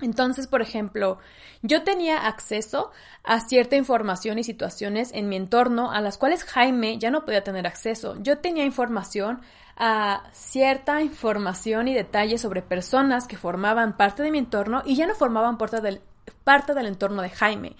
Entonces, 0.00 0.48
por 0.48 0.62
ejemplo, 0.62 1.18
yo 1.62 1.84
tenía 1.84 2.26
acceso 2.26 2.90
a 3.22 3.40
cierta 3.40 3.76
información 3.76 4.38
y 4.38 4.44
situaciones 4.44 5.12
en 5.12 5.28
mi 5.28 5.36
entorno 5.36 5.92
a 5.92 6.00
las 6.00 6.18
cuales 6.18 6.44
Jaime 6.44 6.98
ya 6.98 7.10
no 7.10 7.24
podía 7.24 7.44
tener 7.44 7.68
acceso. 7.68 8.16
Yo 8.20 8.38
tenía 8.38 8.64
información 8.64 9.42
a 9.76 10.24
cierta 10.32 11.02
información 11.02 11.86
y 11.86 11.94
detalles 11.94 12.40
sobre 12.40 12.62
personas 12.62 13.28
que 13.28 13.36
formaban 13.36 13.96
parte 13.96 14.22
de 14.24 14.32
mi 14.32 14.38
entorno 14.38 14.82
y 14.84 14.96
ya 14.96 15.06
no 15.06 15.14
formaban 15.14 15.56
parte 15.56 15.80
del, 15.80 16.02
parte 16.44 16.74
del 16.74 16.86
entorno 16.86 17.22
de 17.22 17.30
Jaime. 17.30 17.76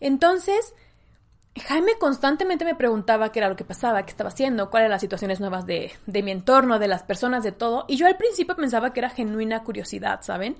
Entonces, 0.00 0.74
Jaime 1.58 1.92
constantemente 1.98 2.64
me 2.64 2.74
preguntaba 2.74 3.32
qué 3.32 3.40
era 3.40 3.48
lo 3.48 3.56
que 3.56 3.64
pasaba, 3.64 4.04
qué 4.04 4.10
estaba 4.10 4.28
haciendo, 4.28 4.70
cuáles 4.70 4.84
eran 4.84 4.92
las 4.92 5.00
situaciones 5.00 5.40
nuevas 5.40 5.66
de, 5.66 5.92
de 6.06 6.22
mi 6.22 6.30
entorno, 6.30 6.78
de 6.78 6.88
las 6.88 7.02
personas, 7.02 7.42
de 7.42 7.52
todo. 7.52 7.84
Y 7.88 7.96
yo 7.96 8.06
al 8.06 8.16
principio 8.16 8.56
pensaba 8.56 8.92
que 8.92 9.00
era 9.00 9.10
genuina 9.10 9.64
curiosidad, 9.64 10.22
¿saben? 10.22 10.56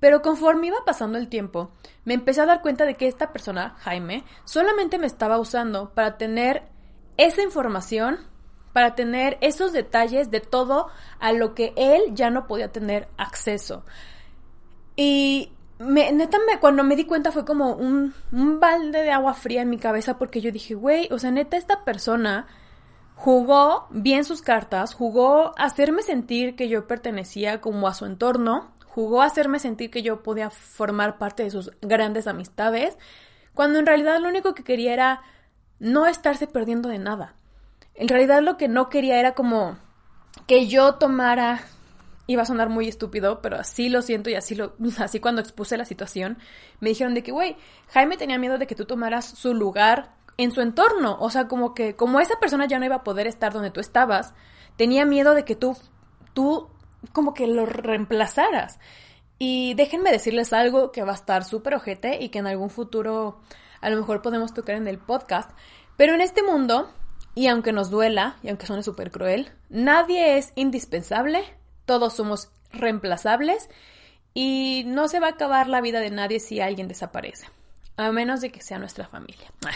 Pero 0.00 0.22
conforme 0.22 0.66
iba 0.66 0.84
pasando 0.84 1.18
el 1.18 1.28
tiempo, 1.28 1.70
me 2.04 2.14
empecé 2.14 2.42
a 2.42 2.46
dar 2.46 2.60
cuenta 2.60 2.84
de 2.84 2.94
que 2.94 3.08
esta 3.08 3.32
persona, 3.32 3.74
Jaime, 3.78 4.24
solamente 4.44 4.98
me 4.98 5.06
estaba 5.06 5.38
usando 5.38 5.94
para 5.94 6.18
tener 6.18 6.64
esa 7.16 7.42
información, 7.42 8.18
para 8.74 8.94
tener 8.94 9.38
esos 9.40 9.72
detalles 9.72 10.30
de 10.30 10.40
todo 10.40 10.88
a 11.20 11.32
lo 11.32 11.54
que 11.54 11.72
él 11.76 12.02
ya 12.12 12.28
no 12.28 12.46
podía 12.46 12.70
tener 12.70 13.08
acceso. 13.16 13.84
Y 14.96 15.53
me, 15.78 16.12
neta, 16.12 16.38
cuando 16.60 16.84
me 16.84 16.96
di 16.96 17.04
cuenta 17.04 17.32
fue 17.32 17.44
como 17.44 17.72
un, 17.72 18.14
un 18.32 18.60
balde 18.60 19.02
de 19.02 19.10
agua 19.10 19.34
fría 19.34 19.62
en 19.62 19.70
mi 19.70 19.78
cabeza 19.78 20.18
porque 20.18 20.40
yo 20.40 20.52
dije, 20.52 20.74
güey, 20.74 21.08
o 21.10 21.18
sea, 21.18 21.30
neta, 21.30 21.56
esta 21.56 21.84
persona 21.84 22.46
jugó 23.14 23.86
bien 23.90 24.24
sus 24.24 24.42
cartas, 24.42 24.94
jugó 24.94 25.52
hacerme 25.56 26.02
sentir 26.02 26.56
que 26.56 26.68
yo 26.68 26.86
pertenecía 26.86 27.60
como 27.60 27.88
a 27.88 27.94
su 27.94 28.06
entorno, 28.06 28.72
jugó 28.86 29.22
hacerme 29.22 29.58
sentir 29.58 29.90
que 29.90 30.02
yo 30.02 30.22
podía 30.22 30.50
formar 30.50 31.18
parte 31.18 31.42
de 31.42 31.50
sus 31.50 31.70
grandes 31.80 32.26
amistades, 32.26 32.96
cuando 33.52 33.78
en 33.78 33.86
realidad 33.86 34.20
lo 34.20 34.28
único 34.28 34.54
que 34.54 34.64
quería 34.64 34.92
era 34.92 35.22
no 35.78 36.06
estarse 36.06 36.46
perdiendo 36.46 36.88
de 36.88 36.98
nada. 36.98 37.34
En 37.94 38.08
realidad 38.08 38.42
lo 38.42 38.56
que 38.56 38.68
no 38.68 38.88
quería 38.88 39.18
era 39.18 39.34
como 39.34 39.76
que 40.46 40.66
yo 40.66 40.94
tomara 40.94 41.60
iba 42.26 42.42
a 42.42 42.46
sonar 42.46 42.68
muy 42.68 42.88
estúpido, 42.88 43.42
pero 43.42 43.56
así 43.56 43.88
lo 43.88 44.02
siento 44.02 44.30
y 44.30 44.34
así 44.34 44.54
lo, 44.54 44.74
así 44.98 45.20
cuando 45.20 45.40
expuse 45.40 45.76
la 45.76 45.84
situación, 45.84 46.38
me 46.80 46.90
dijeron 46.90 47.14
de 47.14 47.22
que, 47.22 47.32
güey, 47.32 47.56
Jaime 47.88 48.16
tenía 48.16 48.38
miedo 48.38 48.58
de 48.58 48.66
que 48.66 48.74
tú 48.74 48.84
tomaras 48.84 49.26
su 49.26 49.54
lugar 49.54 50.14
en 50.36 50.50
su 50.50 50.60
entorno, 50.60 51.16
o 51.20 51.30
sea, 51.30 51.46
como 51.46 51.74
que, 51.74 51.94
como 51.94 52.20
esa 52.20 52.38
persona 52.40 52.66
ya 52.66 52.78
no 52.78 52.86
iba 52.86 52.96
a 52.96 53.04
poder 53.04 53.26
estar 53.26 53.52
donde 53.52 53.70
tú 53.70 53.80
estabas, 53.80 54.34
tenía 54.76 55.04
miedo 55.04 55.34
de 55.34 55.44
que 55.44 55.54
tú, 55.54 55.76
tú, 56.32 56.68
como 57.12 57.34
que 57.34 57.46
lo 57.46 57.66
reemplazaras. 57.66 58.78
Y 59.38 59.74
déjenme 59.74 60.10
decirles 60.10 60.52
algo 60.52 60.90
que 60.90 61.02
va 61.02 61.12
a 61.12 61.16
estar 61.16 61.44
súper 61.44 61.74
ojete 61.74 62.22
y 62.22 62.30
que 62.30 62.38
en 62.38 62.46
algún 62.46 62.70
futuro 62.70 63.40
a 63.80 63.90
lo 63.90 63.96
mejor 63.96 64.22
podemos 64.22 64.54
tocar 64.54 64.76
en 64.76 64.88
el 64.88 64.98
podcast, 64.98 65.50
pero 65.96 66.14
en 66.14 66.20
este 66.20 66.42
mundo, 66.42 66.90
y 67.34 67.48
aunque 67.48 67.72
nos 67.72 67.90
duela, 67.90 68.36
y 68.42 68.48
aunque 68.48 68.66
suene 68.66 68.82
súper 68.82 69.10
cruel, 69.10 69.52
nadie 69.68 70.38
es 70.38 70.52
indispensable 70.56 71.44
todos 71.86 72.14
somos 72.14 72.50
reemplazables 72.72 73.68
y 74.32 74.84
no 74.86 75.08
se 75.08 75.20
va 75.20 75.28
a 75.28 75.30
acabar 75.30 75.68
la 75.68 75.80
vida 75.80 76.00
de 76.00 76.10
nadie 76.10 76.40
si 76.40 76.60
alguien 76.60 76.88
desaparece, 76.88 77.46
a 77.96 78.10
menos 78.10 78.40
de 78.40 78.50
que 78.50 78.62
sea 78.62 78.78
nuestra 78.78 79.06
familia. 79.06 79.52
Ah, 79.64 79.70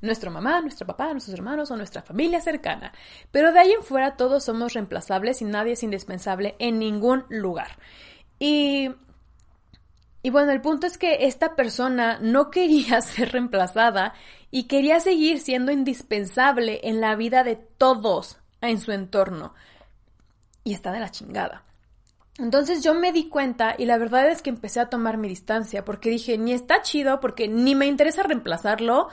nuestra 0.00 0.30
mamá, 0.30 0.60
nuestro 0.60 0.86
papá, 0.86 1.10
nuestros 1.12 1.34
hermanos 1.34 1.70
o 1.70 1.76
nuestra 1.76 2.02
familia 2.02 2.40
cercana. 2.40 2.92
Pero 3.32 3.52
de 3.52 3.58
ahí 3.58 3.72
en 3.72 3.82
fuera 3.82 4.16
todos 4.16 4.44
somos 4.44 4.72
reemplazables 4.72 5.42
y 5.42 5.44
nadie 5.44 5.72
es 5.72 5.82
indispensable 5.82 6.56
en 6.58 6.78
ningún 6.78 7.24
lugar. 7.28 7.78
Y 8.38 8.90
y 10.22 10.30
bueno, 10.30 10.50
el 10.50 10.60
punto 10.60 10.86
es 10.86 10.98
que 10.98 11.26
esta 11.26 11.54
persona 11.54 12.18
no 12.20 12.50
quería 12.50 13.00
ser 13.02 13.32
reemplazada 13.32 14.14
y 14.50 14.64
quería 14.64 15.00
seguir 15.00 15.40
siendo 15.40 15.72
indispensable 15.72 16.80
en 16.84 17.00
la 17.00 17.14
vida 17.14 17.44
de 17.44 17.56
todos 17.56 18.38
en 18.60 18.80
su 18.80 18.92
entorno 18.92 19.54
y 20.68 20.74
está 20.74 20.92
de 20.92 21.00
la 21.00 21.10
chingada. 21.10 21.64
Entonces 22.38 22.84
yo 22.84 22.92
me 22.92 23.10
di 23.10 23.30
cuenta 23.30 23.74
y 23.78 23.86
la 23.86 23.96
verdad 23.96 24.28
es 24.28 24.42
que 24.42 24.50
empecé 24.50 24.80
a 24.80 24.90
tomar 24.90 25.16
mi 25.16 25.26
distancia 25.26 25.82
porque 25.82 26.10
dije, 26.10 26.36
ni 26.36 26.52
está 26.52 26.82
chido 26.82 27.20
porque 27.20 27.48
ni 27.48 27.74
me 27.74 27.86
interesa 27.86 28.22
reemplazarlo. 28.22 29.08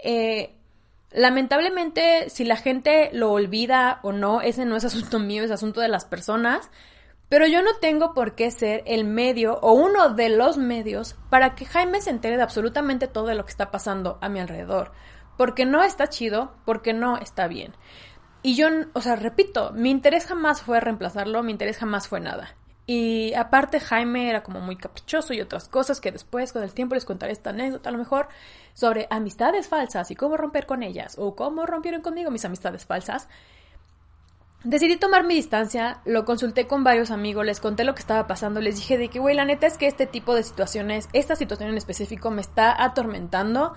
Eh, 0.00 0.56
lamentablemente, 1.12 2.28
si 2.28 2.44
la 2.44 2.56
gente 2.56 3.10
lo 3.12 3.30
olvida 3.30 4.00
o 4.02 4.10
no, 4.10 4.40
ese 4.40 4.64
no 4.64 4.74
es 4.74 4.84
asunto 4.84 5.18
mío, 5.20 5.44
es 5.44 5.52
asunto 5.52 5.80
de 5.80 5.88
las 5.88 6.04
personas. 6.04 6.70
Pero 7.28 7.46
yo 7.46 7.62
no 7.62 7.76
tengo 7.80 8.12
por 8.12 8.34
qué 8.34 8.50
ser 8.50 8.82
el 8.86 9.04
medio 9.04 9.60
o 9.60 9.72
uno 9.72 10.10
de 10.10 10.28
los 10.28 10.58
medios 10.58 11.14
para 11.30 11.54
que 11.54 11.66
Jaime 11.66 12.00
se 12.00 12.10
entere 12.10 12.36
de 12.36 12.42
absolutamente 12.42 13.06
todo 13.06 13.32
lo 13.32 13.44
que 13.44 13.50
está 13.50 13.70
pasando 13.70 14.18
a 14.20 14.28
mi 14.28 14.40
alrededor. 14.40 14.90
Porque 15.36 15.66
no 15.66 15.84
está 15.84 16.08
chido, 16.08 16.56
porque 16.64 16.92
no 16.92 17.16
está 17.16 17.46
bien. 17.46 17.74
Y 18.46 18.54
yo, 18.54 18.68
o 18.92 19.00
sea, 19.00 19.16
repito, 19.16 19.72
mi 19.72 19.90
interés 19.90 20.24
jamás 20.24 20.62
fue 20.62 20.78
reemplazarlo, 20.78 21.42
mi 21.42 21.50
interés 21.50 21.78
jamás 21.78 22.06
fue 22.06 22.20
nada. 22.20 22.54
Y 22.86 23.34
aparte 23.34 23.80
Jaime 23.80 24.30
era 24.30 24.44
como 24.44 24.60
muy 24.60 24.76
caprichoso 24.76 25.34
y 25.34 25.40
otras 25.40 25.66
cosas 25.66 26.00
que 26.00 26.12
después 26.12 26.52
con 26.52 26.62
el 26.62 26.72
tiempo 26.72 26.94
les 26.94 27.04
contaré 27.04 27.32
esta 27.32 27.50
anécdota 27.50 27.88
a 27.88 27.92
lo 27.92 27.98
mejor 27.98 28.28
sobre 28.72 29.08
amistades 29.10 29.66
falsas 29.66 30.12
y 30.12 30.14
cómo 30.14 30.36
romper 30.36 30.64
con 30.64 30.84
ellas 30.84 31.16
o 31.18 31.34
cómo 31.34 31.66
rompieron 31.66 32.02
conmigo 32.02 32.30
mis 32.30 32.44
amistades 32.44 32.86
falsas. 32.86 33.28
Decidí 34.62 34.94
tomar 34.96 35.24
mi 35.24 35.34
distancia, 35.34 36.00
lo 36.04 36.24
consulté 36.24 36.68
con 36.68 36.84
varios 36.84 37.10
amigos, 37.10 37.44
les 37.44 37.58
conté 37.58 37.82
lo 37.82 37.96
que 37.96 38.00
estaba 38.02 38.28
pasando, 38.28 38.60
les 38.60 38.76
dije 38.76 38.96
de 38.96 39.08
que, 39.08 39.18
güey, 39.18 39.34
la 39.34 39.44
neta 39.44 39.66
es 39.66 39.76
que 39.76 39.88
este 39.88 40.06
tipo 40.06 40.36
de 40.36 40.44
situaciones, 40.44 41.08
esta 41.14 41.34
situación 41.34 41.70
en 41.70 41.78
específico 41.78 42.30
me 42.30 42.42
está 42.42 42.80
atormentando 42.80 43.74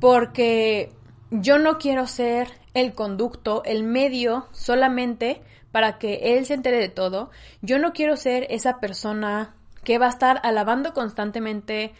porque 0.00 0.92
yo 1.32 1.58
no 1.58 1.78
quiero 1.78 2.06
ser 2.06 2.48
el 2.74 2.92
conducto, 2.92 3.62
el 3.64 3.84
medio 3.84 4.48
solamente 4.52 5.42
para 5.70 5.98
que 5.98 6.36
él 6.36 6.44
se 6.44 6.54
entere 6.54 6.76
de 6.76 6.90
todo. 6.90 7.30
Yo 7.62 7.78
no 7.78 7.94
quiero 7.94 8.16
ser 8.18 8.46
esa 8.50 8.80
persona 8.80 9.54
que 9.82 9.98
va 9.98 10.06
a 10.06 10.10
estar 10.10 10.40
alabando 10.44 10.92
constantemente 10.92 11.94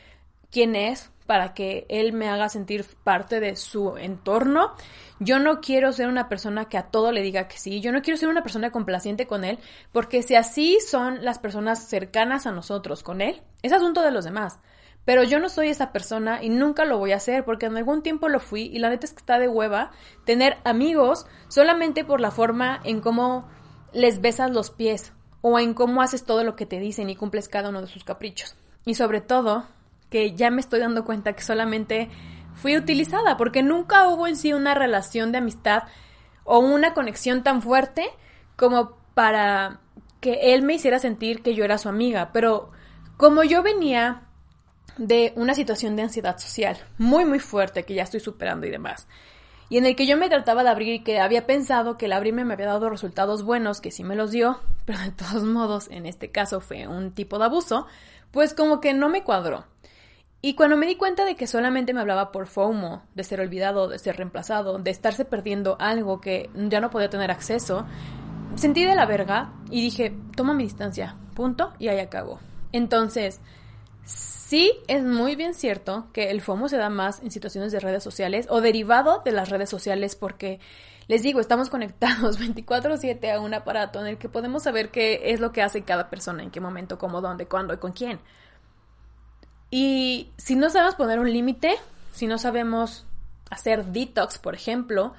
quién 0.51 0.77
es 0.77 1.11
para 1.27 1.55
que 1.55 1.87
él 1.89 2.13
me 2.13 2.29
haga 2.29 2.51
sentir 2.51 2.85
parte 3.05 3.41
de 3.41 3.57
su 3.57 3.97
entorno. 3.97 4.73
Yo 5.19 5.39
no 5.39 5.63
quiero 5.63 5.93
ser 5.93 6.09
una 6.09 6.29
persona 6.29 6.67
que 6.67 6.77
a 6.77 6.91
todo 6.91 7.11
le 7.11 7.23
diga 7.23 7.49
que 7.49 7.57
sí. 7.57 7.81
Yo 7.81 7.91
no 7.91 8.03
quiero 8.03 8.19
ser 8.19 8.29
una 8.29 8.43
persona 8.43 8.71
complaciente 8.71 9.27
con 9.27 9.45
él, 9.45 9.59
porque 9.93 10.23
si 10.23 10.35
así 10.35 10.79
son 10.81 11.25
las 11.25 11.39
personas 11.39 11.89
cercanas 11.89 12.47
a 12.47 12.53
nosotros 12.53 13.03
con 13.03 13.23
él, 13.23 13.41
es 13.63 13.73
asunto 13.73 14.03
de 14.03 14.11
los 14.11 14.25
demás. 14.25 14.59
Pero 15.05 15.25
yo 15.25 15.41
no 15.41 15.49
soy 15.49 15.69
esa 15.69 15.91
persona 15.93 16.43
y 16.43 16.49
nunca 16.49 16.85
lo 16.85 16.99
voy 16.99 17.13
a 17.13 17.17
hacer 17.17 17.45
porque 17.45 17.67
en 17.67 17.77
algún 17.77 18.03
tiempo 18.03 18.29
lo 18.29 18.39
fui 18.39 18.63
y 18.63 18.79
la 18.79 18.89
neta 18.89 19.07
es 19.07 19.13
que 19.13 19.19
está 19.19 19.39
de 19.39 19.49
hueva 19.49 19.91
tener 20.25 20.59
amigos 20.65 21.27
solamente 21.49 22.05
por 22.05 22.21
la 22.21 22.31
forma 22.31 22.81
en 22.85 23.01
cómo 23.01 23.49
les 23.93 24.21
besas 24.21 24.51
los 24.51 24.71
pies 24.71 25.13
o 25.41 25.59
en 25.59 25.75
cómo 25.75 26.03
haces 26.03 26.25
todo 26.25 26.45
lo 26.45 26.55
que 26.55 26.67
te 26.67 26.79
dicen 26.79 27.11
y 27.11 27.17
cumples 27.17 27.49
cada 27.49 27.69
uno 27.69 27.81
de 27.81 27.89
sus 27.89 28.05
caprichos. 28.05 28.55
Y 28.85 28.95
sobre 28.95 29.21
todo, 29.21 29.67
que 30.09 30.35
ya 30.35 30.51
me 30.51 30.61
estoy 30.61 30.81
dando 30.81 31.05
cuenta 31.05 31.33
que 31.33 31.43
solamente 31.43 32.09
fui 32.55 32.77
utilizada, 32.77 33.37
porque 33.37 33.63
nunca 33.63 34.09
hubo 34.09 34.27
en 34.27 34.37
sí 34.37 34.53
una 34.53 34.75
relación 34.75 35.33
de 35.33 35.39
amistad 35.39 35.85
o 36.45 36.59
una 36.59 36.95
conexión 36.95 37.43
tan 37.43 37.61
fuerte 37.61 38.09
como 38.57 38.97
para 39.15 39.81
que 40.21 40.55
él 40.55 40.63
me 40.63 40.75
hiciera 40.75 40.99
sentir 40.99 41.43
que 41.43 41.55
yo 41.55 41.65
era 41.65 41.79
su 41.79 41.89
amiga. 41.89 42.31
Pero 42.33 42.71
como 43.17 43.43
yo 43.43 43.63
venía 43.63 44.29
de 44.99 45.33
una 45.37 45.55
situación 45.55 45.97
de 45.97 46.03
ansiedad 46.03 46.39
social 46.39 46.77
muy 46.99 47.25
muy 47.25 47.39
fuerte 47.39 47.85
que 47.85 47.95
ya 47.95 48.03
estoy 48.03 48.21
superando 48.21 48.67
y 48.67 48.71
demás, 48.71 49.07
y 49.73 49.79
en 49.79 49.87
el 49.87 49.97
que 49.97 50.07
yo 50.07 50.19
me 50.19 50.29
trataba 50.29 50.63
de 50.65 50.69
abrir 50.69 50.93
y 50.93 50.99
que 51.03 51.19
había 51.19 51.47
pensado 51.47 51.97
que 51.97 52.05
el 52.05 52.13
abrirme 52.13 52.45
me 52.45 52.53
había 52.53 52.67
dado 52.67 52.91
resultados 52.91 53.43
buenos, 53.43 53.81
que 53.81 53.91
sí 53.91 54.05
me 54.05 54.17
los 54.17 54.31
dio, 54.31 54.61
pero 54.85 54.99
de 54.99 55.13
todos 55.13 55.45
modos, 55.45 55.89
en 55.91 56.05
este 56.05 56.31
caso 56.31 56.61
fue 56.61 56.87
un 56.87 57.13
tipo 57.13 57.39
de 57.39 57.47
abuso, 57.47 57.87
pues 58.31 58.53
como 58.53 58.83
que 58.83 58.93
no 58.93 59.09
me 59.09 59.25
cuadró. 59.25 59.65
Y 60.43 60.57
cuando 60.57 60.77
me 60.77 60.87
di 60.87 60.97
cuenta 60.97 61.25
de 61.25 61.37
que 61.37 61.47
solamente 61.47 61.95
me 61.95 62.01
hablaba 62.01 62.33
por 62.33 62.49
FOMO, 62.49 63.05
de 63.15 63.25
ser 63.25 63.41
olvidado, 63.41 63.89
de 63.89 63.99
ser 63.99 64.19
reemplazado, 64.19 64.79
de 64.79 64.91
estarse 64.91 65.25
perdiendo 65.25 65.79
algo 65.81 66.21
que 66.21 66.51
ya 66.55 66.83
no 66.83 66.91
podía 66.91 67.09
tener 67.09 67.31
acceso, 67.31 67.87
sentí 68.57 68.85
de 68.85 68.95
la 68.95 69.07
verga 69.07 69.55
y 69.71 69.81
dije, 69.81 70.15
toma 70.37 70.53
mi 70.53 70.65
distancia, 70.65 71.17
punto, 71.35 71.73
y 71.79 71.89
ahí 71.89 72.01
acabo. 72.01 72.41
Entonces, 72.73 73.41
Sí, 74.53 74.71
es 74.87 75.03
muy 75.03 75.35
bien 75.35 75.55
cierto 75.55 76.09
que 76.13 76.31
el 76.31 76.43
FOMO 76.43 76.69
se 76.69 76.77
da 76.77 76.91
más 76.91 77.23
en 77.23 77.31
situaciones 77.31 77.73
de 77.73 77.81
redes 77.81 78.03
sociales 78.03 78.47
o 78.51 78.61
derivado 78.61 79.23
de 79.25 79.33
las 79.33 79.49
redes 79.49 79.71
sociales 79.71 80.15
porque, 80.15 80.61
les 81.09 81.23
digo, 81.23 81.41
estamos 81.41 81.71
conectados 81.71 82.39
24/7 82.39 83.33
a 83.33 83.41
un 83.41 83.55
aparato 83.55 83.99
en 83.99 84.09
el 84.09 84.19
que 84.19 84.29
podemos 84.29 84.65
saber 84.65 84.91
qué 84.91 85.33
es 85.33 85.41
lo 85.41 85.53
que 85.53 85.63
hace 85.63 85.85
cada 85.85 86.11
persona, 86.11 86.43
en 86.43 86.51
qué 86.51 86.61
momento, 86.61 86.99
cómo, 86.99 87.23
dónde, 87.23 87.47
cuándo 87.47 87.73
y 87.73 87.79
con 87.79 87.93
quién. 87.93 88.21
Y 89.71 90.29
si 90.37 90.55
no 90.55 90.69
sabemos 90.69 90.97
poner 90.97 91.19
un 91.19 91.33
límite, 91.33 91.77
si 92.13 92.27
no 92.27 92.37
sabemos 92.37 93.07
hacer 93.49 93.87
detox, 93.87 94.37
por 94.37 94.55
ejemplo, 94.55 95.15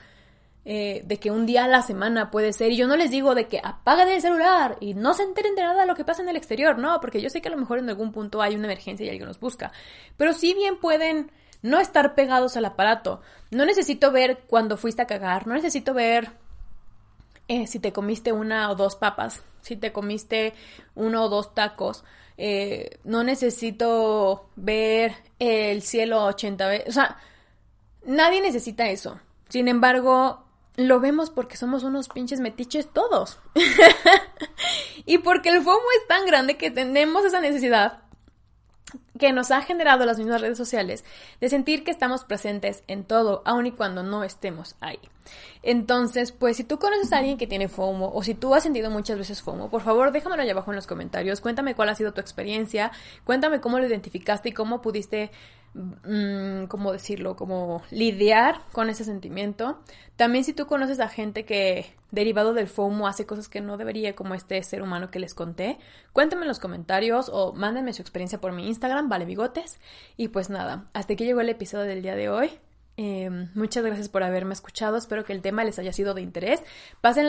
eh, 0.65 1.03
de 1.05 1.17
que 1.19 1.29
un 1.29 1.45
día 1.45 1.65
a 1.65 1.67
la 1.67 1.81
semana 1.81 2.31
puede 2.31 2.53
ser, 2.53 2.71
y 2.71 2.77
yo 2.77 2.87
no 2.87 2.95
les 2.95 3.11
digo 3.11 3.35
de 3.35 3.47
que 3.47 3.59
apaguen 3.61 4.07
el 4.09 4.21
celular 4.21 4.77
y 4.79 4.93
no 4.93 5.13
se 5.13 5.23
enteren 5.23 5.55
de 5.55 5.61
nada 5.61 5.81
de 5.81 5.87
lo 5.87 5.95
que 5.95 6.05
pasa 6.05 6.21
en 6.21 6.29
el 6.29 6.37
exterior, 6.37 6.77
no, 6.77 7.01
porque 7.01 7.21
yo 7.21 7.29
sé 7.29 7.41
que 7.41 7.49
a 7.49 7.51
lo 7.51 7.57
mejor 7.57 7.79
en 7.79 7.89
algún 7.89 8.11
punto 8.11 8.41
hay 8.41 8.55
una 8.55 8.65
emergencia 8.65 9.05
y 9.05 9.09
alguien 9.09 9.27
nos 9.27 9.39
busca, 9.39 9.71
pero 10.15 10.33
si 10.33 10.53
bien 10.53 10.77
pueden 10.77 11.31
no 11.61 11.79
estar 11.79 12.15
pegados 12.15 12.55
al 12.55 12.65
aparato, 12.65 13.21
no 13.51 13.65
necesito 13.65 14.11
ver 14.11 14.43
cuando 14.47 14.77
fuiste 14.77 15.01
a 15.01 15.07
cagar, 15.07 15.47
no 15.47 15.53
necesito 15.53 15.93
ver 15.93 16.31
eh, 17.47 17.67
si 17.67 17.79
te 17.79 17.91
comiste 17.91 18.31
una 18.31 18.71
o 18.71 18.75
dos 18.75 18.95
papas, 18.95 19.43
si 19.61 19.75
te 19.75 19.91
comiste 19.91 20.53
uno 20.95 21.25
o 21.25 21.29
dos 21.29 21.53
tacos, 21.53 22.03
eh, 22.37 22.99
no 23.03 23.23
necesito 23.23 24.49
ver 24.55 25.15
el 25.39 25.81
cielo 25.81 26.23
80 26.25 26.67
veces, 26.67 26.87
o 26.87 26.91
sea, 26.91 27.17
nadie 28.05 28.41
necesita 28.41 28.89
eso. 28.89 29.19
Sin 29.49 29.67
embargo, 29.67 30.42
lo 30.75 30.99
vemos 30.99 31.29
porque 31.29 31.57
somos 31.57 31.83
unos 31.83 32.09
pinches 32.09 32.39
metiches 32.39 32.89
todos. 32.91 33.39
y 35.05 35.19
porque 35.19 35.49
el 35.49 35.61
FOMO 35.61 35.83
es 36.01 36.07
tan 36.07 36.25
grande 36.25 36.57
que 36.57 36.71
tenemos 36.71 37.25
esa 37.25 37.41
necesidad 37.41 38.03
que 39.19 39.31
nos 39.31 39.51
ha 39.51 39.61
generado 39.61 40.05
las 40.05 40.17
mismas 40.17 40.41
redes 40.41 40.57
sociales 40.57 41.03
de 41.39 41.49
sentir 41.49 41.83
que 41.83 41.91
estamos 41.91 42.23
presentes 42.23 42.83
en 42.87 43.03
todo, 43.03 43.41
aun 43.45 43.67
y 43.67 43.71
cuando 43.71 44.03
no 44.03 44.23
estemos 44.23 44.75
ahí. 44.81 44.99
Entonces, 45.61 46.31
pues 46.31 46.57
si 46.57 46.63
tú 46.63 46.77
conoces 46.77 47.13
a 47.13 47.19
alguien 47.19 47.37
que 47.37 47.47
tiene 47.47 47.69
FOMO 47.69 48.11
o 48.13 48.23
si 48.23 48.33
tú 48.33 48.53
has 48.53 48.63
sentido 48.63 48.89
muchas 48.89 49.17
veces 49.17 49.41
FOMO, 49.41 49.69
por 49.69 49.81
favor 49.81 50.11
déjamelo 50.11 50.41
allá 50.41 50.51
abajo 50.51 50.71
en 50.71 50.75
los 50.75 50.87
comentarios, 50.87 51.41
cuéntame 51.41 51.75
cuál 51.75 51.89
ha 51.89 51.95
sido 51.95 52.13
tu 52.13 52.21
experiencia, 52.21 52.91
cuéntame 53.23 53.61
cómo 53.61 53.79
lo 53.79 53.87
identificaste 53.87 54.49
y 54.49 54.51
cómo 54.51 54.81
pudiste 54.81 55.31
¿cómo 56.67 56.91
decirlo? 56.91 57.35
Como 57.35 57.81
lidiar 57.91 58.61
con 58.71 58.89
ese 58.89 59.03
sentimiento. 59.03 59.79
También 60.15 60.43
si 60.43 60.53
tú 60.53 60.67
conoces 60.67 60.99
a 60.99 61.09
gente 61.09 61.45
que 61.45 61.93
derivado 62.11 62.53
del 62.53 62.67
FOMO 62.67 63.07
hace 63.07 63.25
cosas 63.25 63.49
que 63.49 63.61
no 63.61 63.77
debería 63.77 64.15
como 64.15 64.35
este 64.35 64.61
ser 64.63 64.81
humano 64.81 65.09
que 65.09 65.19
les 65.19 65.33
conté, 65.33 65.79
cuéntame 66.11 66.43
en 66.43 66.47
los 66.49 66.59
comentarios 66.59 67.29
o 67.33 67.53
mándenme 67.53 67.93
su 67.93 68.01
experiencia 68.01 68.39
por 68.39 68.51
mi 68.51 68.67
Instagram, 68.67 69.09
vale 69.09 69.25
bigotes. 69.25 69.79
Y 70.17 70.27
pues 70.27 70.49
nada, 70.49 70.85
hasta 70.93 71.13
aquí 71.13 71.25
llegó 71.25 71.41
el 71.41 71.49
episodio 71.49 71.85
del 71.85 72.01
día 72.01 72.15
de 72.15 72.29
hoy. 72.29 72.51
Em, 72.95 73.49
muchas 73.55 73.83
gracias 73.83 74.07
por 74.07 74.21
haberme 74.21 74.53
escuchado. 74.53 74.97
Espero 74.97 75.25
que 75.25 75.33
el 75.33 75.41
tema 75.41 75.63
les 75.63 75.79
haya 75.79 75.91
sido 75.91 76.13
de 76.13 76.21
interés. 76.21 76.61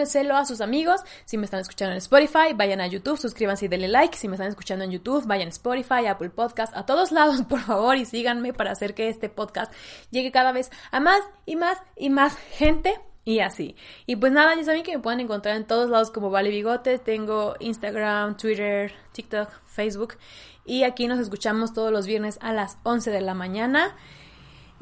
celo 0.06 0.36
a 0.36 0.44
sus 0.44 0.60
amigos. 0.60 1.00
Si 1.24 1.38
me 1.38 1.46
están 1.46 1.60
escuchando 1.60 1.92
en 1.92 1.98
Spotify, 1.98 2.52
vayan 2.54 2.80
a 2.80 2.86
YouTube, 2.86 3.18
suscríbanse 3.18 3.64
y 3.64 3.68
denle 3.68 3.88
like. 3.88 4.16
Si 4.16 4.28
me 4.28 4.34
están 4.34 4.48
escuchando 4.48 4.84
en 4.84 4.90
YouTube, 4.90 5.26
vayan 5.26 5.48
a 5.48 5.50
Spotify, 5.50 6.06
Apple 6.06 6.30
Podcast, 6.30 6.76
a 6.76 6.84
todos 6.84 7.12
lados, 7.12 7.42
por 7.48 7.60
favor, 7.60 7.96
y 7.96 8.04
síganme 8.04 8.52
para 8.52 8.72
hacer 8.72 8.94
que 8.94 9.08
este 9.08 9.30
podcast 9.30 9.72
llegue 10.10 10.30
cada 10.30 10.52
vez 10.52 10.70
a 10.90 11.00
más 11.00 11.20
y 11.46 11.56
más 11.56 11.78
y 11.96 12.10
más 12.10 12.36
gente. 12.36 12.94
Y 13.26 13.40
así. 13.40 13.74
Y 14.04 14.16
pues 14.16 14.32
nada, 14.32 14.54
ya 14.54 14.64
saben 14.64 14.82
que 14.82 14.94
me 14.94 15.02
pueden 15.02 15.20
encontrar 15.20 15.56
en 15.56 15.66
todos 15.66 15.88
lados 15.88 16.10
como 16.10 16.28
Vale 16.28 16.50
Bigote. 16.50 16.98
Tengo 16.98 17.54
Instagram, 17.58 18.36
Twitter, 18.36 18.92
TikTok, 19.12 19.48
Facebook. 19.64 20.18
Y 20.66 20.82
aquí 20.82 21.08
nos 21.08 21.18
escuchamos 21.18 21.72
todos 21.72 21.90
los 21.90 22.06
viernes 22.06 22.38
a 22.42 22.52
las 22.52 22.76
11 22.82 23.10
de 23.10 23.22
la 23.22 23.32
mañana. 23.32 23.96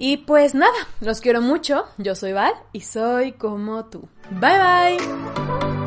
Y 0.05 0.17
pues 0.17 0.53
nada, 0.57 0.89
los 1.01 1.21
quiero 1.21 1.41
mucho. 1.41 1.85
Yo 1.97 2.17
soy 2.17 2.33
Val 2.33 2.53
y 2.73 2.81
soy 2.81 3.31
como 3.31 3.85
tú. 3.85 4.09
Bye 4.31 4.99
bye. 4.99 5.82